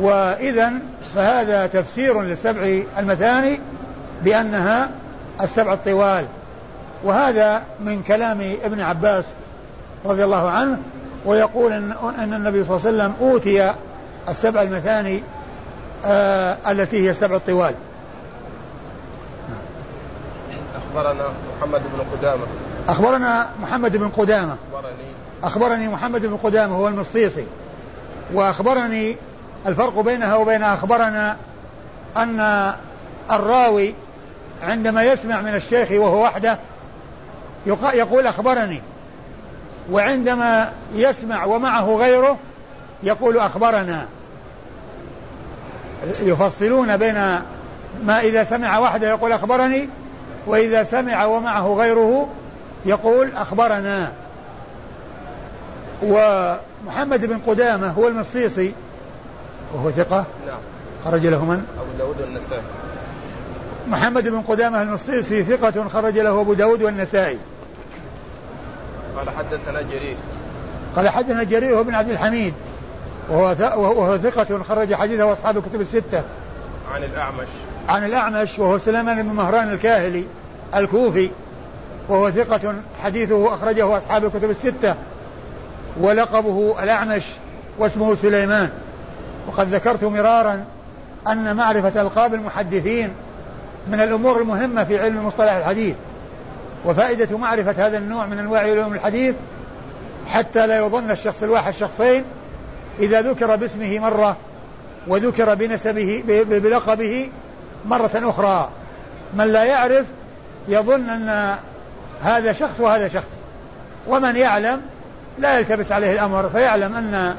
وإذا 0.00 0.72
فهذا 1.14 1.66
تفسير 1.66 2.22
للسبع 2.22 2.82
المثاني 2.98 3.60
بأنها 4.24 4.90
السبع 5.42 5.72
الطوال 5.72 6.24
وهذا 7.04 7.62
من 7.84 8.02
كلام 8.02 8.40
ابن 8.64 8.80
عباس 8.80 9.24
رضي 10.04 10.24
الله 10.24 10.50
عنه 10.50 10.78
ويقول 11.24 11.72
ان 11.72 11.94
إن 12.18 12.34
النبي 12.34 12.64
صلى 12.64 12.76
الله 12.76 12.86
عليه 12.86 12.96
وسلم 12.96 13.14
أوتي 13.20 13.74
السبع 14.28 14.62
المثاني 14.62 15.22
آه 16.04 16.56
التي 16.68 17.04
هي 17.06 17.10
السبع 17.10 17.36
الطوال. 17.36 17.74
أخبرنا 20.76 21.24
محمد 21.58 21.82
بن 21.94 22.04
قدامة. 22.12 22.44
أخبرنا 22.88 23.46
محمد 23.62 23.96
بن 23.96 24.08
قدامة. 24.08 24.56
أخبرني. 24.72 24.94
أخبرني 25.44 25.88
محمد 25.88 26.26
بن 26.26 26.36
قدامة 26.36 26.76
هو 26.76 26.88
المصيصي. 26.88 27.46
وأخبرني 28.34 29.16
الفرق 29.66 30.00
بينها 30.00 30.36
وبين 30.36 30.62
أخبرنا 30.62 31.36
أن 32.16 32.72
الراوي 33.30 33.94
عندما 34.62 35.04
يسمع 35.04 35.40
من 35.40 35.54
الشيخ 35.54 35.90
وهو 35.90 36.24
وحده 36.24 36.58
يقول 37.94 38.26
أخبرني. 38.26 38.82
وعندما 39.90 40.72
يسمع 40.94 41.44
ومعه 41.44 41.96
غيره 41.96 42.38
يقول 43.02 43.38
أخبرنا. 43.38 44.06
يفصلون 46.20 46.96
بين 46.96 47.14
ما 48.04 48.20
إذا 48.20 48.44
سمع 48.44 48.78
وحده 48.78 49.08
يقول 49.08 49.32
أخبرني 49.32 49.88
وإذا 50.46 50.84
سمع 50.84 51.24
ومعه 51.24 51.74
غيره 51.74 52.28
يقول 52.86 53.32
أخبرنا. 53.36 54.12
ومحمد 56.02 57.26
بن 57.26 57.38
قدامة 57.46 57.88
هو 57.88 58.08
المصيصي. 58.08 58.72
وهو 59.74 59.90
ثقة؟ 59.90 60.24
نعم. 60.46 60.58
خرج 61.04 61.26
له 61.26 61.44
من؟ 61.44 61.66
أبو 61.80 61.98
داود 61.98 62.20
والنسائي. 62.20 62.62
محمد 63.88 64.28
بن 64.28 64.40
قدامة 64.40 64.82
المصيصي 64.82 65.44
ثقة 65.44 65.88
خرج 65.88 66.18
له 66.18 66.40
أبو 66.40 66.54
داود 66.54 66.82
والنسائي. 66.82 67.38
قال 69.16 69.30
حدثنا 69.30 69.82
جرير. 69.82 70.16
قال 70.96 71.08
حدثنا 71.08 71.42
جرير 71.42 71.74
وابن 71.74 71.94
عبد 71.94 72.10
الحميد. 72.10 72.54
وهو 73.30 73.56
وهو 73.76 74.18
ثقة 74.18 74.62
خرج 74.62 74.94
حديثه 74.94 75.32
أصحاب 75.32 75.56
الكتب 75.56 75.80
الستة. 75.80 76.22
عن 76.94 77.04
الأعمش. 77.04 77.48
عن 77.88 78.04
الأعمش 78.04 78.58
وهو 78.58 78.78
سليمان 78.78 79.22
بن 79.22 79.28
مهران 79.28 79.72
الكاهلي 79.72 80.24
الكوفي. 80.74 81.30
وهو 82.08 82.30
ثقة 82.30 82.74
حديثه 83.04 83.54
أخرجه 83.54 83.98
أصحاب 83.98 84.24
الكتب 84.24 84.50
الستة. 84.50 84.94
ولقبه 86.00 86.82
الأعمش 86.82 87.22
واسمه 87.78 88.14
سليمان. 88.14 88.70
وقد 89.48 89.74
ذكرت 89.74 90.04
مرارا 90.04 90.64
أن 91.28 91.56
معرفة 91.56 92.02
ألقاب 92.02 92.34
المحدثين 92.34 93.10
من 93.88 94.00
الأمور 94.00 94.40
المهمة 94.40 94.84
في 94.84 95.00
علم 95.00 95.26
مصطلح 95.26 95.52
الحديث. 95.52 95.94
وفائدة 96.84 97.38
معرفة 97.38 97.86
هذا 97.86 97.98
النوع 97.98 98.26
من 98.26 98.38
أنواع 98.38 98.60
علوم 98.60 98.94
الحديث 98.94 99.34
حتى 100.26 100.66
لا 100.66 100.78
يظن 100.78 101.10
الشخص 101.10 101.42
الواحد 101.42 101.72
شخصين 101.72 102.24
إذا 103.00 103.22
ذكر 103.22 103.56
باسمه 103.56 103.98
مرة 103.98 104.36
وذكر 105.06 105.54
بنسبه 105.54 106.22
بلقبه 106.48 107.30
مرة 107.84 108.10
أخرى. 108.14 108.68
من 109.34 109.44
لا 109.44 109.64
يعرف 109.64 110.06
يظن 110.68 111.10
أن 111.10 111.56
هذا 112.22 112.52
شخص 112.52 112.80
وهذا 112.80 113.08
شخص. 113.08 113.34
ومن 114.08 114.36
يعلم 114.36 114.80
لا 115.38 115.58
يلتبس 115.58 115.92
عليه 115.92 116.12
الأمر 116.12 116.48
فيعلم 116.48 116.94
أن 116.94 117.36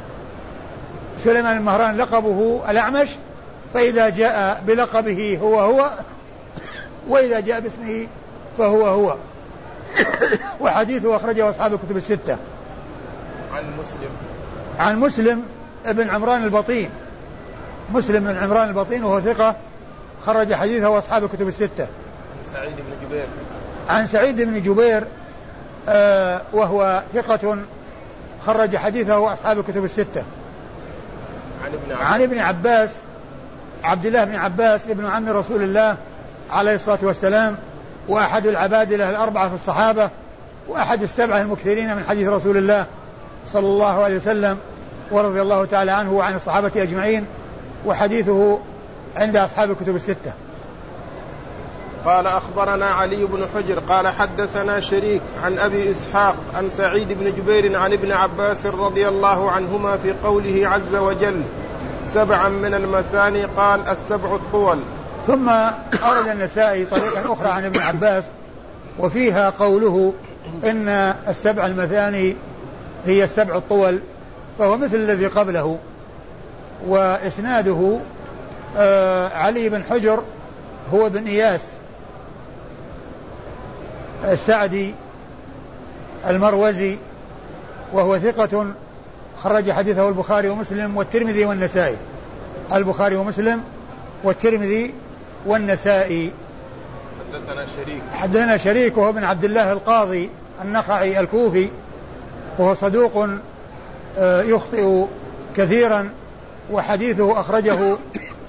سليمان 1.23 1.57
المهران 1.57 1.97
لقبه 1.97 2.61
الأعمش 2.69 3.09
فإذا 3.73 4.09
جاء 4.09 4.63
بلقبه 4.67 5.39
هو 5.41 5.59
هو 5.59 5.89
وإذا 7.07 7.39
جاء 7.39 7.59
باسمه 7.59 8.07
فهو 8.57 8.87
هو. 8.87 9.15
وحديثه 10.61 11.15
أخرجه 11.15 11.49
أصحاب 11.49 11.73
الكتب 11.73 11.97
الستة. 11.97 12.37
عن 13.53 13.63
مسلم. 13.79 14.09
عن 14.79 14.99
مسلم 14.99 15.43
ابن 15.85 16.09
عمران 16.09 16.43
البطين. 16.43 16.89
مسلم 17.93 18.23
بن 18.23 18.37
عمران 18.37 18.69
البطين 18.69 19.03
وهو 19.03 19.21
ثقة 19.21 19.55
خرج 20.25 20.53
حديثه 20.53 20.89
وأصحاب 20.89 21.23
الكتب 21.23 21.47
الستة. 21.47 21.87
عن 22.37 22.53
سعيد 22.53 22.75
بن 22.75 23.07
جبير. 23.07 23.25
عن 23.89 24.07
سعيد 24.07 24.41
بن 24.41 24.61
جبير 24.61 25.03
آه 25.89 26.41
وهو 26.53 27.03
ثقة 27.13 27.57
خرج 28.45 28.77
حديثه 28.77 29.19
وأصحاب 29.19 29.59
الكتب 29.59 29.85
الستة. 29.85 30.23
عن 31.65 31.73
ابن 31.73 31.91
عباس. 31.91 32.07
عن 32.07 32.21
ابن 32.21 32.39
عباس 32.39 32.95
عبد 33.85 34.05
الله 34.05 34.23
بن 34.23 34.35
عباس 34.35 34.87
ابن 34.87 35.05
عم 35.05 35.29
رسول 35.29 35.63
الله 35.63 35.97
عليه 36.51 36.75
الصلاة 36.75 36.99
والسلام 37.01 37.55
وأحد 38.07 38.47
العبادلة 38.47 39.09
الأربعة 39.09 39.49
في 39.49 39.55
الصحابة 39.55 40.09
وأحد 40.67 41.01
السبعة 41.03 41.41
المكثرين 41.41 41.95
من 41.95 42.03
حديث 42.03 42.27
رسول 42.27 42.57
الله 42.57 42.85
صلى 43.53 43.67
الله 43.67 44.03
عليه 44.03 44.15
وسلم 44.15 44.57
ورضي 45.11 45.41
الله 45.41 45.65
تعالى 45.65 45.91
عنه 45.91 46.13
وعن 46.13 46.35
الصحابة 46.35 46.71
أجمعين 46.75 47.25
وحديثه 47.85 48.59
عند 49.15 49.37
أصحاب 49.37 49.71
الكتب 49.71 49.95
الستة. 49.95 50.33
قال 52.05 52.27
أخبرنا 52.27 52.85
علي 52.85 53.25
بن 53.25 53.47
حجر 53.55 53.79
قال 53.79 54.07
حدثنا 54.07 54.79
شريك 54.79 55.21
عن 55.43 55.59
أبي 55.59 55.91
إسحاق 55.91 56.35
عن 56.55 56.69
سعيد 56.69 57.13
بن 57.13 57.31
جبير 57.31 57.77
عن 57.77 57.93
ابن 57.93 58.11
عباس 58.11 58.65
رضي 58.65 59.07
الله 59.07 59.51
عنهما 59.51 59.97
في 59.97 60.13
قوله 60.23 60.67
عز 60.67 60.95
وجل 60.95 61.41
سبعا 62.05 62.49
من 62.49 62.73
المثاني 62.73 63.45
قال 63.45 63.89
السبع 63.89 64.35
الطول. 64.35 64.77
ثم 65.27 65.49
أورد 66.03 66.27
النسائي 66.27 66.85
طريقا 66.85 67.33
أخرى 67.33 67.49
عن 67.49 67.65
ابن 67.65 67.79
عباس 67.79 68.23
وفيها 68.99 69.49
قوله 69.49 70.13
إن 70.63 70.87
السبع 71.27 71.65
المثاني 71.65 72.35
هي 73.05 73.23
السبع 73.23 73.55
الطول 73.57 73.99
فهو 74.59 74.77
مثل 74.77 74.95
الذي 74.95 75.27
قبله 75.27 75.77
وإسناده 76.87 77.99
آه 78.77 79.29
علي 79.29 79.69
بن 79.69 79.83
حجر 79.83 80.23
هو 80.93 81.09
بن 81.09 81.27
إياس 81.27 81.61
السعدي 84.23 84.93
المروزي 86.27 86.97
وهو 87.93 88.19
ثقة 88.19 88.65
خرج 89.43 89.71
حديثه 89.71 90.09
البخاري 90.09 90.49
ومسلم 90.49 90.97
والترمذي 90.97 91.45
والنسائي 91.45 91.97
البخاري 92.73 93.15
ومسلم 93.15 93.63
والترمذي 94.23 94.93
والنسائي. 95.45 96.31
حدثنا 97.33 97.65
شريك. 97.65 98.01
حدثنا 98.13 98.57
شريك 98.57 98.97
وهو 98.97 99.11
بن 99.11 99.23
عبد 99.23 99.43
الله 99.43 99.71
القاضي 99.71 100.29
النخعي 100.61 101.19
الكوفي 101.19 101.69
وهو 102.57 102.73
صدوق 102.73 103.29
آه، 104.17 104.41
يخطئ 104.41 105.05
كثيرا 105.57 106.09
وحديثه 106.71 107.39
أخرجه 107.39 107.97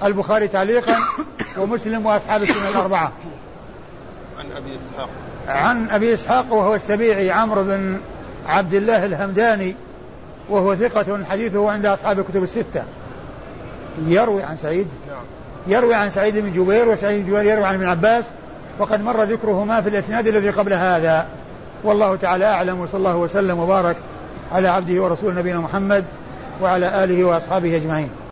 البخاري 0.05 0.49
تعليقا 0.49 0.95
ومسلم 1.59 2.07
وأصحاب 2.07 2.43
السنة 2.43 2.69
الأربعة. 2.69 3.13
عن 4.39 4.47
أبي 4.57 4.77
إسحاق. 4.77 5.09
عن 5.49 5.91
أبي 5.91 6.15
إسحاق 6.15 6.53
وهو 6.53 6.75
السبيعي 6.75 7.31
عمرو 7.31 7.65
بن 7.65 8.01
عبد 8.47 8.75
الله 8.75 9.05
الهمداني 9.05 9.75
وهو 10.49 10.77
ثقة 10.77 11.25
حديثه 11.31 11.71
عند 11.71 11.87
أصحاب 11.87 12.19
الكتب 12.19 12.43
الستة. 12.43 12.85
يروي 14.07 14.43
عن 14.43 14.57
سعيد؟ 14.57 14.89
نعم. 15.09 15.25
يروي 15.69 15.95
عن 15.95 16.11
سعيد 16.11 16.39
بن 16.39 16.53
جبير 16.53 16.89
وسعيد 16.89 17.27
بن 17.27 17.31
جبير 17.31 17.45
يروي 17.45 17.65
عن 17.65 17.75
ابن 17.75 17.87
عباس 17.87 18.25
وقد 18.79 19.03
مر 19.03 19.23
ذكرهما 19.23 19.81
في 19.81 19.89
الإسناد 19.89 20.27
الذي 20.27 20.51
قبل 20.51 20.73
هذا. 20.73 21.27
والله 21.85 22.17
تعالى 22.17 22.45
أعلم 22.45 22.81
وصلى 22.81 22.99
الله 22.99 23.17
وسلم 23.17 23.59
وبارك 23.59 23.97
على 24.53 24.69
عبده 24.69 25.03
ورسول 25.03 25.35
نبينا 25.35 25.59
محمد 25.59 26.05
وعلى 26.63 27.05
آله 27.05 27.25
وأصحابه 27.25 27.77
أجمعين. 27.77 28.26